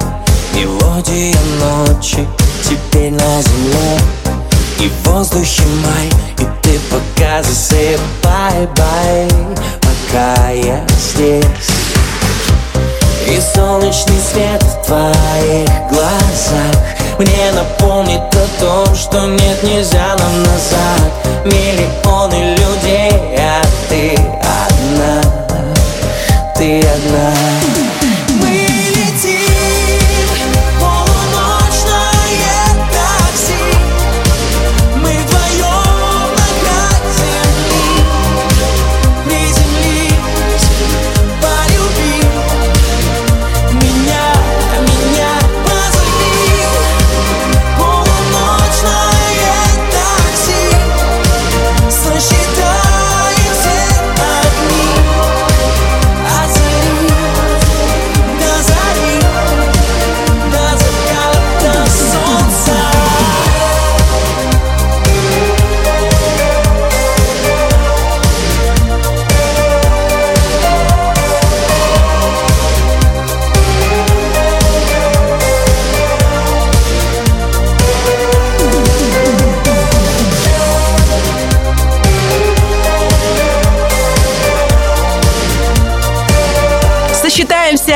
Мелодия 0.53 1.33
ночи 1.59 2.27
Теперь 2.61 3.11
на 3.11 3.41
земле. 3.41 3.97
И 4.79 4.89
в 4.89 5.07
воздухе 5.07 5.63
май 5.83 6.09
И 6.39 6.45
ты 6.61 6.79
пока 6.91 7.41
засыпай-бай 7.41 9.29
Пока 9.79 10.49
я 10.51 10.85
здесь. 10.99 11.45
И 13.27 13.39
солнечный 13.55 14.19
свет 14.19 14.61
в 14.61 14.85
твоих 14.85 15.69
глазах 15.89 16.75
Мне 17.17 17.51
напомнит 17.53 18.21
о 18.21 18.47
том, 18.59 18.95
что 18.95 19.25
нет, 19.25 19.63
нельзя 19.63 20.17
нам 20.19 20.43
назад. 20.43 21.45
Миллионы 21.45 22.55
людей, 22.55 23.11
а 23.39 23.61
ты 23.87 24.42
Ты 26.63 26.79
одна 26.79 27.33
Мы 27.33 27.52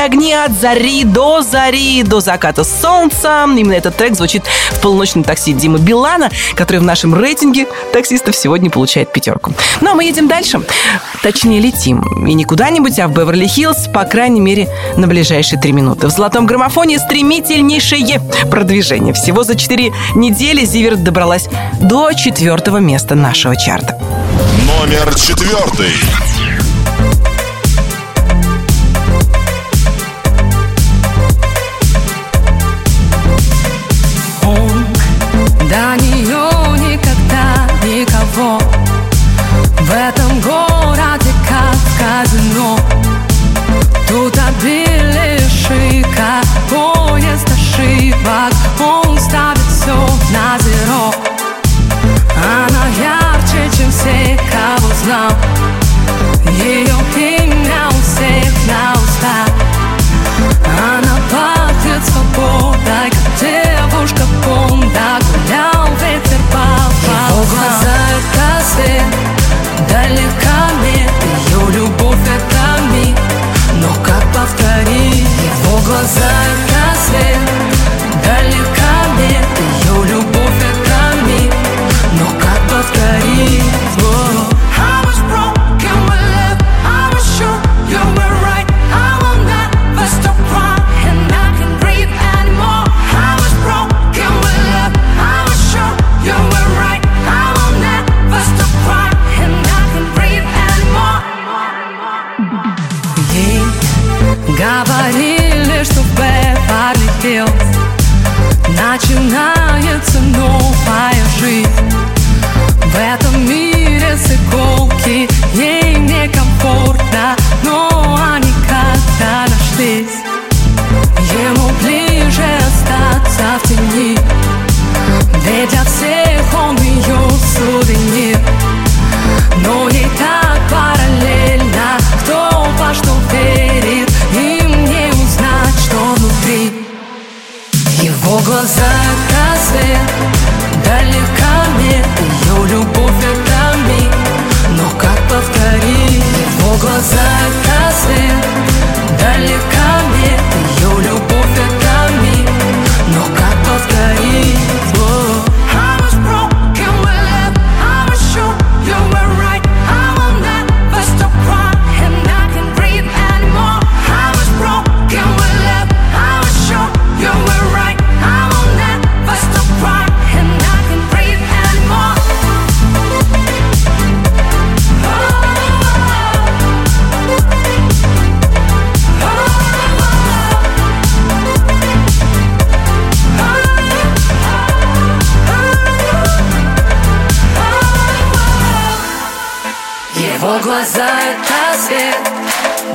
огни 0.08 0.32
от 0.32 0.52
зари 0.58 1.04
до 1.04 1.42
зари, 1.42 2.02
до 2.02 2.20
заката 2.20 2.64
солнца. 2.64 3.44
Именно 3.44 3.74
этот 3.74 3.96
трек 3.96 4.16
звучит 4.16 4.42
в 4.70 4.80
полуночном 4.80 5.22
такси 5.22 5.52
Димы 5.52 5.78
Билана, 5.78 6.30
который 6.54 6.78
в 6.78 6.82
нашем 6.82 7.14
рейтинге 7.14 7.66
таксистов 7.92 8.34
сегодня 8.34 8.70
получает 8.70 9.12
пятерку. 9.12 9.52
Ну, 9.82 9.90
а 9.90 9.94
мы 9.94 10.04
едем 10.04 10.26
дальше. 10.26 10.62
Точнее, 11.22 11.60
летим. 11.60 12.02
И 12.26 12.32
не 12.32 12.44
куда-нибудь, 12.44 12.98
а 12.98 13.08
в 13.08 13.12
Беверли-Хиллз, 13.12 13.92
по 13.92 14.04
крайней 14.04 14.40
мере, 14.40 14.68
на 14.96 15.06
ближайшие 15.06 15.60
три 15.60 15.72
минуты. 15.72 16.06
В 16.06 16.10
золотом 16.10 16.46
граммофоне 16.46 16.98
стремительнейшее 16.98 18.20
продвижение. 18.50 19.12
Всего 19.12 19.44
за 19.44 19.56
четыре 19.56 19.92
недели 20.14 20.64
Зиверт 20.64 21.02
добралась 21.04 21.48
до 21.80 22.12
четвертого 22.14 22.78
места 22.78 23.14
нашего 23.14 23.56
чарта. 23.56 24.00
Номер 24.66 25.14
четвертый. 25.14 25.92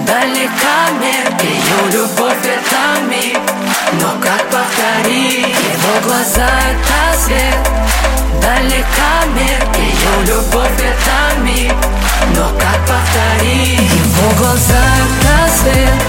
далеками 0.06 1.16
Ее 1.44 1.92
любовь 1.92 2.38
ветами 2.44 3.38
Но 4.02 4.10
как 4.22 4.44
повторить? 4.50 5.48
Его 5.48 5.96
глаза 6.04 6.48
это 6.72 7.20
свет. 7.20 7.58
Далеками 8.42 9.50
Ее 9.78 10.16
любовь 10.28 10.72
ветами 10.80 11.72
Но 12.36 12.48
как 12.60 12.80
повторить? 12.88 13.92
Его 13.92 14.30
глаза 14.38 14.84
это 15.04 15.54
свет. 15.54 16.02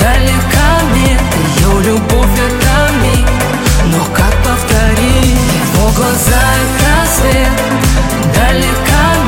Далеками 0.00 1.18
Ее 1.58 1.82
любовь 1.82 2.32
ветами 2.36 3.26
Но 3.86 4.04
как 4.14 4.34
повторить? 4.44 5.38
Его 5.74 5.88
глаза 5.90 6.42
это 6.62 7.06
свет. 7.16 7.52
Далеками 8.34 9.25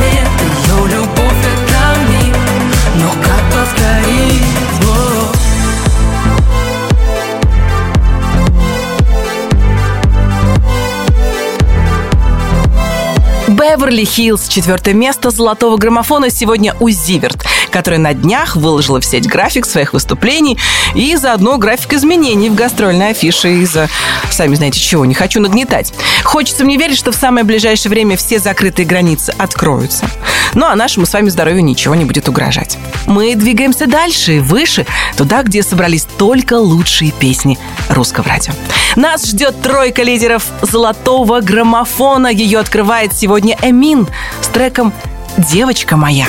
Беверли 13.79 14.05
Хиллз. 14.05 14.49
Четвертое 14.49 14.93
место 14.93 15.31
золотого 15.31 15.77
граммофона 15.77 16.31
сегодня 16.31 16.75
у 16.81 16.89
Зиверт, 16.89 17.45
которая 17.71 18.01
на 18.01 18.15
днях 18.15 18.57
выложила 18.57 19.01
в 19.01 19.05
сеть 19.05 19.27
график 19.27 19.67
своих 19.67 19.93
выступлений 19.93 20.59
и 20.95 21.17
заодно 21.17 21.59
график 21.59 21.95
изменений 21.95 22.51
в 22.51 22.55
гастрольной 22.55 23.11
афише 23.11 23.53
из-за, 23.63 23.89
сами 24.31 24.55
знаете 24.55 24.81
чего, 24.81 25.05
не 25.05 25.15
хочу 25.15 25.41
нагнетать. 25.41 25.93
Хочется 26.25 26.65
мне 26.65 26.77
верить, 26.77 26.99
что 26.99 27.13
в 27.13 27.15
самое 27.15 27.45
ближайшее 27.45 27.91
время 27.91 28.17
все 28.17 28.39
закрытые 28.39 28.87
границы 28.87 29.35
откроются. 29.39 30.07
Ну 30.55 30.67
а 30.67 30.75
нашему 30.75 31.07
с 31.07 31.13
вами 31.13 31.29
здоровью 31.29 31.65
ничего 31.65 31.95
не 31.95 32.05
будет 32.05 32.29
угрожать. 32.29 32.79
Мы 33.07 33.35
двигаемся 33.35 33.87
дальше 33.87 34.37
и 34.37 34.41
выше, 34.41 34.87
туда, 35.17 35.43
где 35.43 35.63
собрались 35.63 36.07
только 36.17 36.55
лучшие 36.55 37.13
песни 37.13 37.59
русского 37.89 38.29
радио. 38.29 38.53
Нас 38.97 39.27
ждет 39.27 39.61
тройка 39.63 40.03
лидеров 40.03 40.47
золотого 40.63 41.41
граммофона. 41.41 42.29
Ее 42.29 42.59
открывает 42.59 43.13
сегодня 43.15 43.57
Эмин 43.63 44.09
с 44.41 44.49
треком 44.49 44.93
«Девочка 45.39 45.97
моя». 45.97 46.27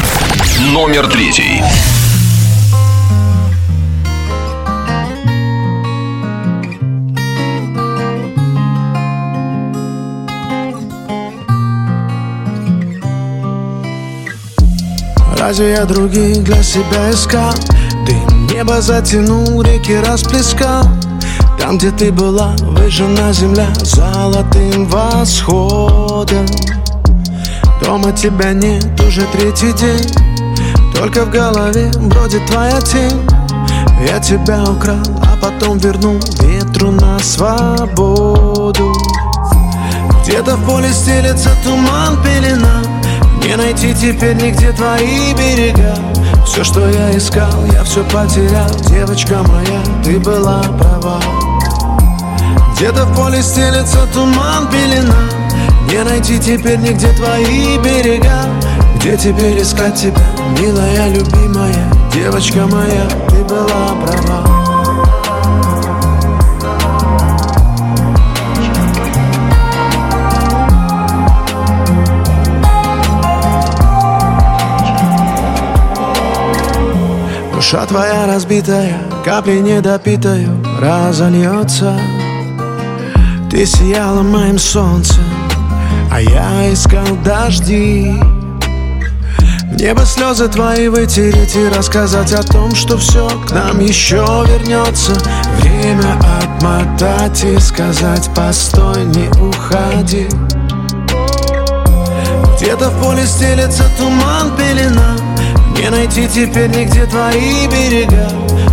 Номер 0.71 1.07
третий. 1.07 1.63
Разве 15.39 15.71
я 15.71 15.85
других 15.85 16.43
для 16.43 16.61
себя 16.61 17.09
искал? 17.09 17.55
Дым 18.05 18.45
небо 18.45 18.79
затянул, 18.79 19.63
реки 19.63 19.95
расплескал 19.95 20.83
Там, 21.59 21.79
где 21.79 21.89
ты 21.89 22.11
была, 22.11 22.55
выжжена 22.59 23.33
земля 23.33 23.73
золотым 23.81 24.85
восходом 24.85 26.45
Дома 27.81 28.11
тебя 28.11 28.53
нет 28.53 28.99
уже 28.99 29.21
третий 29.31 29.71
день. 29.73 30.13
Только 30.93 31.25
в 31.25 31.31
голове 31.31 31.89
бродит 31.97 32.45
твоя 32.47 32.79
тень. 32.81 33.25
Я 34.05 34.19
тебя 34.19 34.63
украл, 34.63 35.01
а 35.23 35.37
потом 35.41 35.77
вернул 35.77 36.19
ветру 36.41 36.91
на 36.91 37.17
свободу. 37.19 38.93
Где-то 40.23 40.57
в 40.57 40.65
поле 40.65 40.89
стелется 40.89 41.51
туман, 41.63 42.21
пелена. 42.21 42.81
Не 43.43 43.55
найти 43.55 43.93
теперь 43.93 44.35
нигде 44.35 44.71
твои 44.73 45.33
берега. 45.33 45.95
Все, 46.45 46.63
что 46.63 46.87
я 46.87 47.17
искал, 47.17 47.65
я 47.71 47.83
все 47.83 48.03
потерял. 48.03 48.69
Девочка 48.89 49.37
моя, 49.47 49.81
ты 50.03 50.19
была 50.19 50.61
права. 50.77 51.19
Где-то 52.75 53.05
в 53.05 53.15
поле 53.15 53.41
стелется 53.41 54.05
туман, 54.13 54.67
пелена 54.69 55.38
Не 55.91 56.03
найти 56.03 56.37
теперь 56.39 56.77
нигде 56.77 57.11
твои 57.13 57.77
берега. 57.79 58.45
Где 58.95 59.17
теперь 59.17 59.61
искать 59.61 59.95
тебя, 59.95 60.21
милая, 60.59 61.09
любимая? 61.09 61.91
Девочка 62.13 62.67
моя, 62.67 63.07
ты 63.29 63.43
была 63.43 63.95
права. 64.05 64.59
Душа 77.53 77.85
твоя 77.85 78.25
разбитая, 78.27 78.97
капли 79.25 79.59
недопитаю 79.59 80.63
разольется. 80.79 81.99
Ты 83.49 83.65
сияла 83.65 84.21
моим 84.21 84.57
солнцем, 84.57 85.23
а 86.11 86.21
я 86.21 86.73
искал 86.73 87.05
дожди. 87.23 88.13
В 89.71 89.81
небо 89.81 90.05
слезы 90.05 90.47
твои 90.47 90.87
вытереть 90.87 91.55
и 91.55 91.69
рассказать 91.69 92.33
о 92.33 92.43
том, 92.43 92.73
что 92.75 92.97
все 92.97 93.29
к 93.47 93.51
нам 93.51 93.79
еще 93.79 94.17
вернется 94.47 95.13
Время 95.61 96.17
отмотать 96.41 97.43
и 97.43 97.57
сказать 97.59 98.29
постой, 98.35 99.05
не 99.05 99.29
уходи 99.39 100.27
Где-то 102.57 102.89
в 102.89 103.01
поле 103.01 103.25
стелется 103.25 103.83
туман, 103.97 104.55
пелена. 104.57 105.15
Не 105.77 105.89
найти 105.89 106.27
теперь 106.27 106.69
нигде 106.69 107.05
твои 107.05 107.67
берега. 107.67 108.27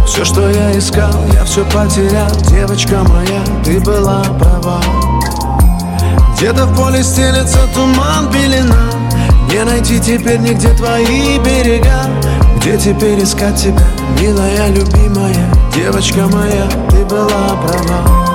Все, 0.06 0.24
что 0.24 0.48
я 0.48 0.76
искал, 0.76 1.12
я 1.32 1.44
все 1.44 1.64
потерял. 1.66 2.30
Девочка 2.50 3.04
моя, 3.04 3.44
ты 3.64 3.78
была 3.78 4.22
права 4.40 4.80
Где-то 6.36 6.66
в 6.66 6.76
поле 6.76 7.02
стелется 7.02 7.66
туман, 7.74 8.30
пелена. 8.30 8.90
Не 9.50 9.64
найти 9.64 9.98
теперь 9.98 10.38
нигде 10.38 10.68
твои 10.74 11.38
берега. 11.38 12.10
Где 12.58 12.76
теперь 12.76 13.22
искать 13.22 13.56
тебя, 13.56 13.82
милая, 14.20 14.68
любимая? 14.68 15.50
Девочка 15.74 16.28
моя, 16.28 16.68
ты 16.90 17.06
была 17.06 17.56
права. 17.64 18.26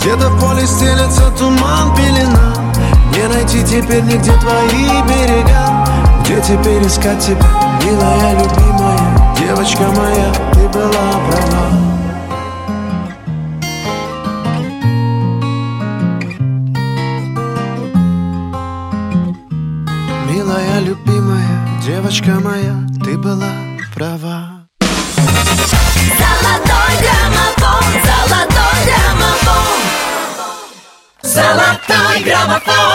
Где-то 0.00 0.30
в 0.30 0.40
поле 0.40 0.66
стелется 0.66 1.30
туман, 1.38 1.94
пелена 1.94 2.55
Найти 3.28 3.62
теперь 3.64 4.02
нигде 4.02 4.32
твои 4.38 5.02
берега. 5.02 5.84
Где 6.22 6.40
теперь 6.40 6.86
искать 6.86 7.18
тебя, 7.18 7.46
милая, 7.84 8.34
любимая? 8.34 9.34
Девочка 9.36 9.82
моя, 9.82 10.32
ты 10.52 10.68
была 10.68 11.12
права. 11.28 11.66
Милая, 20.30 20.80
любимая, 20.80 21.68
девочка 21.84 22.40
моя, 22.42 22.74
ты 23.04 23.18
была 23.18 23.52
права. 23.94 24.66
Золотой 26.16 26.92
граммофон, 27.02 27.84
золотой 28.06 28.78
граммофон. 28.86 29.78
Золотой 31.22 32.22
граммофон 32.24 32.85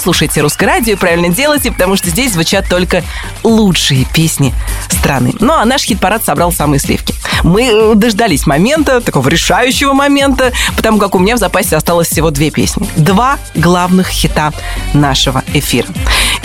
Вы 0.00 0.04
слушаете 0.04 0.40
«Русское 0.40 0.64
радио» 0.64 0.94
и 0.94 0.96
правильно 0.96 1.28
делаете, 1.28 1.70
потому 1.70 1.94
что 1.94 2.08
здесь 2.08 2.32
звучат 2.32 2.66
только 2.70 3.04
лучшие 3.42 4.06
песни 4.06 4.54
страны. 4.88 5.34
Ну, 5.40 5.52
а 5.52 5.62
наш 5.66 5.82
хит-парад 5.82 6.24
собрал 6.24 6.52
самые 6.52 6.80
сливки. 6.80 7.14
Мы 7.42 7.64
э, 7.64 7.94
дождались 7.94 8.46
момента, 8.46 9.02
такого 9.02 9.28
решающего 9.28 9.92
момента, 9.92 10.52
потому 10.74 10.96
как 10.96 11.14
у 11.14 11.18
меня 11.18 11.36
в 11.36 11.38
запасе 11.38 11.76
осталось 11.76 12.08
всего 12.08 12.30
две 12.30 12.50
песни. 12.50 12.88
Два 12.96 13.38
главных 13.54 14.08
хита 14.08 14.54
нашего 14.94 15.44
эфира. 15.52 15.88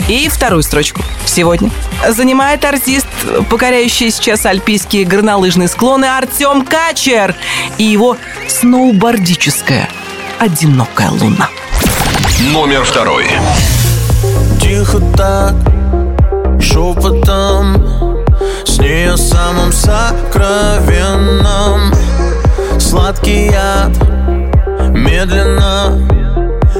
И 0.06 0.28
вторую 0.28 0.62
строчку 0.62 1.00
сегодня 1.24 1.70
занимает 2.06 2.62
артист, 2.62 3.06
покоряющий 3.48 4.10
сейчас 4.10 4.44
альпийские 4.44 5.06
горнолыжные 5.06 5.68
склоны 5.68 6.04
Артем 6.04 6.62
Качер 6.62 7.34
и 7.78 7.84
его 7.84 8.18
сноубордическая 8.48 9.88
«Одинокая 10.38 11.08
луна». 11.10 11.48
Номер 12.38 12.84
второй. 12.84 13.24
Тихо 14.60 15.00
так, 15.16 15.54
шепотом 16.60 18.24
С 18.66 18.78
ней 18.78 19.10
о 19.10 19.16
самом 19.16 19.72
сокровенном 19.72 21.14
Сладкий 22.78 23.46
яд 23.46 23.96
медленно 24.90 25.98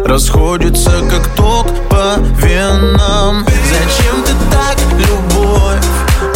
Расходится, 0.05 1.01
как 1.11 1.27
ток 1.35 1.67
по 1.89 2.19
венам 2.45 3.47
Зачем 3.71 4.23
ты 4.25 4.33
так, 4.51 4.77
любовь? 4.93 5.87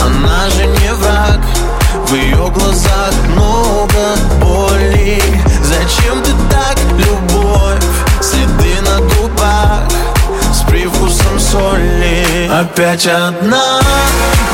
Она 0.00 0.48
же 0.48 0.66
не 0.66 0.94
враг 0.94 1.40
В 2.06 2.14
ее 2.14 2.50
глазах 2.54 3.12
много 3.28 4.16
боли 4.40 5.22
Зачем 5.62 6.22
ты 6.22 6.30
так, 6.50 6.78
любовь? 6.96 7.84
Следы 8.22 8.69
Опять 12.60 13.06
одна, 13.06 13.80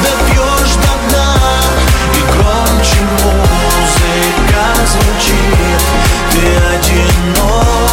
допьешь 0.01 0.75
до 0.77 0.93
дна. 1.11 1.35
И 2.15 2.21
громче 2.31 3.01
музыка 3.25 4.63
звучит. 4.87 5.83
Ты 6.31 6.45
одинокая 6.77 7.91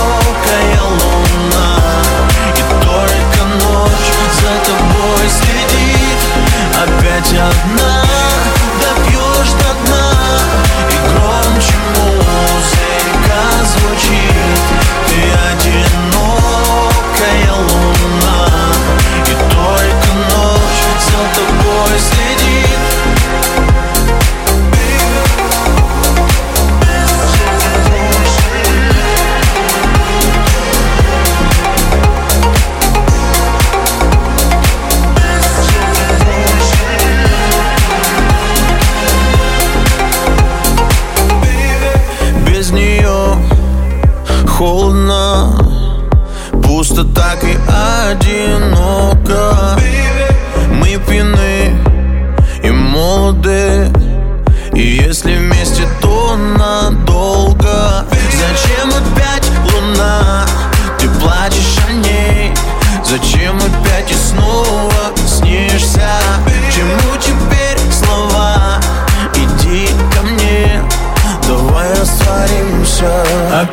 луна. 1.01 1.71
И 2.55 2.61
только 2.85 3.41
ночь 3.65 4.11
за 4.39 4.53
тобой 4.67 5.25
следит. 5.29 6.21
Опять 6.83 7.31
одна, 7.33 7.92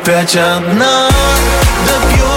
Опять 0.03 0.35
одна, 0.35 1.09
допьешь 1.85 2.30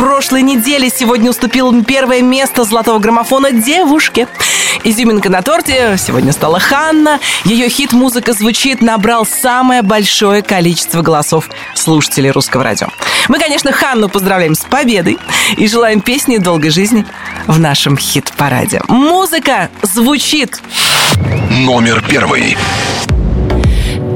прошлой 0.00 0.40
недели, 0.40 0.88
сегодня 0.88 1.28
уступил 1.28 1.84
первое 1.84 2.22
место 2.22 2.64
золотого 2.64 2.98
граммофона 2.98 3.52
девушке. 3.52 4.28
Изюминка 4.82 5.28
на 5.28 5.42
торте 5.42 5.96
сегодня 5.98 6.32
стала 6.32 6.58
Ханна. 6.58 7.20
Ее 7.44 7.68
хит 7.68 7.92
«Музыка 7.92 8.32
звучит» 8.32 8.80
набрал 8.80 9.26
самое 9.26 9.82
большое 9.82 10.40
количество 10.40 11.02
голосов 11.02 11.50
слушателей 11.74 12.30
русского 12.30 12.64
радио. 12.64 12.86
Мы, 13.28 13.38
конечно, 13.38 13.72
Ханну 13.72 14.08
поздравляем 14.08 14.54
с 14.54 14.60
победой 14.60 15.18
и 15.58 15.68
желаем 15.68 16.00
песни 16.00 16.38
долгой 16.38 16.70
жизни 16.70 17.04
в 17.46 17.60
нашем 17.60 17.98
хит-параде. 17.98 18.80
Музыка 18.88 19.68
звучит. 19.82 20.62
Номер 21.50 22.02
первый. 22.08 22.56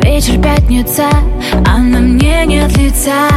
Вечер 0.02 0.40
пятница, 0.40 1.10
а 1.66 1.76
на 1.76 1.98
мне 1.98 2.46
нет 2.46 2.74
лица 2.78 3.28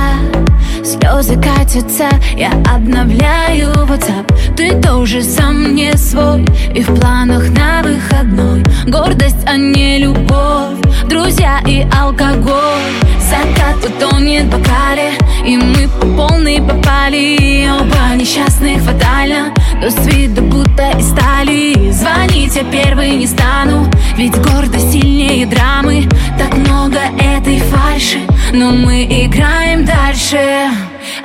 Слезы 0.88 1.36
катятся, 1.36 2.08
я 2.38 2.50
обновляю 2.74 3.74
WhatsApp. 3.74 4.56
Ты 4.56 4.82
тоже 4.82 5.22
сам 5.22 5.76
не 5.76 5.92
свой 5.98 6.46
И 6.74 6.82
в 6.82 6.98
планах 6.98 7.50
на 7.50 7.82
выходной. 7.84 8.64
Гордость, 8.86 9.46
а 9.46 9.58
не 9.58 9.98
любовь 9.98 10.80
Друзья 11.10 11.60
и 11.68 11.86
алкоголь. 11.94 12.94
Закат 13.20 13.84
утонет 13.84 14.46
в 14.46 14.52
бокале 14.52 15.12
И 15.46 15.58
мы 15.58 15.90
по 15.90 16.08
полной 16.16 16.62
попали. 16.62 17.68
Оба 17.70 18.16
несчастных 18.16 18.82
фатально 18.82 19.54
Но 19.80 19.90
с 19.92 20.08
виду 20.08 20.42
будто 20.42 20.90
из 20.98 21.10
стали. 21.10 21.92
Звонить 21.92 22.56
я 22.56 22.64
первый 22.64 23.12
не 23.12 23.28
стану 23.28 23.88
Ведь 24.16 24.36
гордость 24.36 24.92
сильнее 24.92 25.46
драмы. 25.46 26.08
Так 26.38 26.56
много 26.58 27.00
этой 27.20 27.60
фальши 27.60 28.20
Но 28.54 28.72
мы 28.72 29.04
играем 29.04 29.86
дальше. 29.86 30.70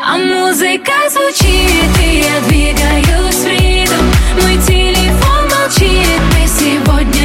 А 0.07 0.19
музыка 0.19 0.93
звучит 1.11 1.99
И 2.03 2.19
я 2.19 2.41
двигаюсь 2.49 3.37
в 3.37 3.47
ритм. 3.47 4.05
Мой 4.43 4.57
телефон 4.67 5.49
молчит 5.49 6.21
Мы 6.33 6.47
сегодня 6.47 7.22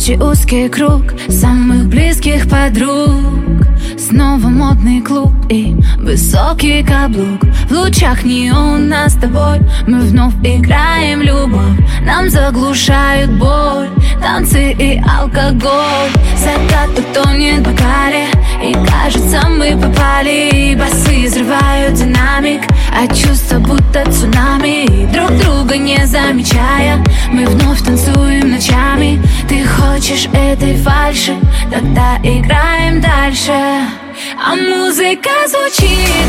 Ночи 0.00 0.16
узкий 0.18 0.68
круг 0.70 1.12
самых 1.28 1.88
близких 1.88 2.48
подруг. 2.48 3.66
Снова 3.98 4.48
модный 4.48 5.02
клуб 5.02 5.30
и 5.50 5.76
высокий 5.98 6.82
каблук. 6.82 7.42
В 7.68 7.72
лучах 7.72 8.24
неона 8.24 9.10
с 9.10 9.14
тобой 9.16 9.60
Мы 9.86 10.00
вновь 10.00 10.32
играем 10.42 11.20
любовь. 11.20 11.78
Нам 12.02 12.30
заглушают 12.30 13.32
боль 13.32 13.90
Танцы 14.22 14.72
и 14.72 15.02
алкоголь. 15.06 16.10
Закат 16.34 16.98
утонет 16.98 17.58
в 17.58 17.70
бокале 17.70 18.24
Кажется 18.72 19.48
мы 19.48 19.76
попали 19.76 20.76
Басы 20.78 21.26
взрывают 21.26 21.94
динамик. 21.94 22.62
А 22.92 23.06
чувства 23.06 23.58
будто 23.58 24.04
цунами 24.10 25.06
Друг 25.12 25.30
друга 25.38 25.76
не 25.76 26.04
замечая. 26.06 27.02
Мы 27.30 27.46
вновь 27.46 27.82
танцуем 27.82 28.50
ночами. 28.50 29.22
Ты 29.48 29.64
хочешь 29.66 30.28
этой 30.32 30.76
фальши? 30.76 31.36
Тогда 31.70 32.18
играем 32.22 33.00
дальше. 33.00 33.52
А 33.52 34.54
музыка 34.54 35.30
звучит 35.48 35.88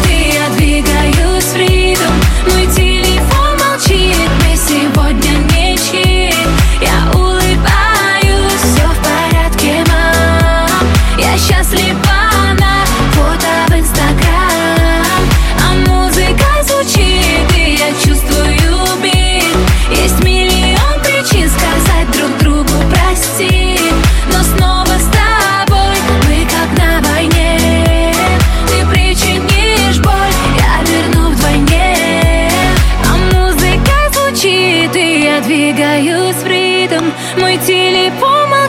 И 0.09 0.33
я 0.33 0.49
двигаюсь 0.57 1.43
в 1.45 1.57
ритм. 1.57 2.13
Мой 2.47 2.65
телефон 2.67 3.57
молчит 3.59 4.29
Мы 4.39 4.55
сегодня 4.55 5.31
ничьи 5.51 6.33
Я 6.81 7.20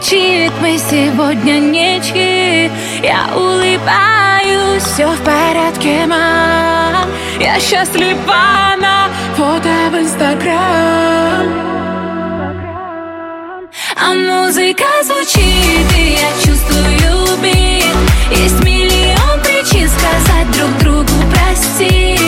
молчит 0.03 0.53
Мы 0.61 0.79
сегодня 0.79 1.59
ничьи 1.59 2.71
Я 3.03 3.29
улыбаюсь 3.35 4.83
Все 4.83 5.07
в 5.07 5.19
порядке, 5.23 6.07
мам. 6.07 7.09
Я 7.41 7.59
счастлива 7.61 8.77
на 8.81 9.09
фото 9.37 9.69
в 9.91 9.99
Инстаграм 9.99 11.73
а 13.95 14.15
музыка 14.15 14.85
звучит, 15.05 15.87
и 15.97 16.19
я 16.19 16.29
чувствую 16.45 17.37
бит. 17.41 18.37
Есть 18.37 18.65
миллион 18.65 19.41
причин 19.43 19.89
сказать 19.89 20.51
друг 20.51 20.79
другу 20.79 21.13
прости 21.31 22.19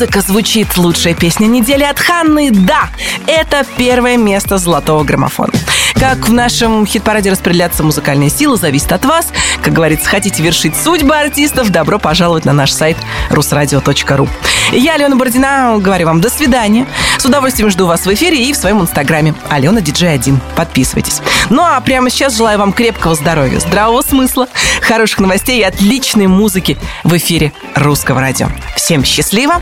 музыка 0.00 0.22
звучит. 0.22 0.78
Лучшая 0.78 1.12
песня 1.12 1.44
недели 1.44 1.82
от 1.82 1.98
Ханны. 1.98 2.50
Да, 2.50 2.88
это 3.26 3.66
первое 3.76 4.16
место 4.16 4.56
золотого 4.56 5.04
граммофона. 5.04 5.52
Как 5.94 6.26
в 6.26 6.32
нашем 6.32 6.86
хит-параде 6.86 7.30
распределяться 7.30 7.82
музыкальные 7.82 8.30
силы, 8.30 8.56
зависит 8.56 8.90
от 8.92 9.04
вас. 9.04 9.28
Как 9.60 9.74
говорится, 9.74 10.08
хотите 10.08 10.42
вершить 10.42 10.74
судьбы 10.74 11.14
артистов, 11.14 11.68
добро 11.68 11.98
пожаловать 11.98 12.46
на 12.46 12.54
наш 12.54 12.72
сайт 12.72 12.96
rusradio.ru. 13.28 14.26
Я, 14.72 14.94
Алена 14.94 15.16
Бородина, 15.16 15.76
говорю 15.78 16.06
вам 16.06 16.22
до 16.22 16.30
свидания. 16.30 16.86
С 17.18 17.26
удовольствием 17.26 17.68
жду 17.68 17.86
вас 17.86 18.06
в 18.06 18.14
эфире 18.14 18.42
и 18.42 18.54
в 18.54 18.56
своем 18.56 18.80
инстаграме. 18.80 19.34
Алена 19.50 19.82
Диджей 19.82 20.14
1. 20.14 20.40
Подписывайтесь. 20.56 21.20
Ну 21.50 21.60
а 21.62 21.78
прямо 21.82 22.08
сейчас 22.08 22.38
желаю 22.38 22.58
вам 22.58 22.72
крепкого 22.72 23.14
здоровья, 23.14 23.58
здравого 23.58 24.00
смысла, 24.00 24.48
хороших 24.80 25.18
новостей 25.18 25.60
и 25.60 25.64
отличной 25.64 26.26
музыки 26.26 26.78
в 27.04 27.14
эфире 27.18 27.52
Русского 27.74 28.22
радио. 28.22 28.48
Всем 28.76 29.04
счастливо. 29.04 29.60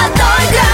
Пока. 0.00 0.30
Золотой 0.40 0.50
граммофон 0.50 0.69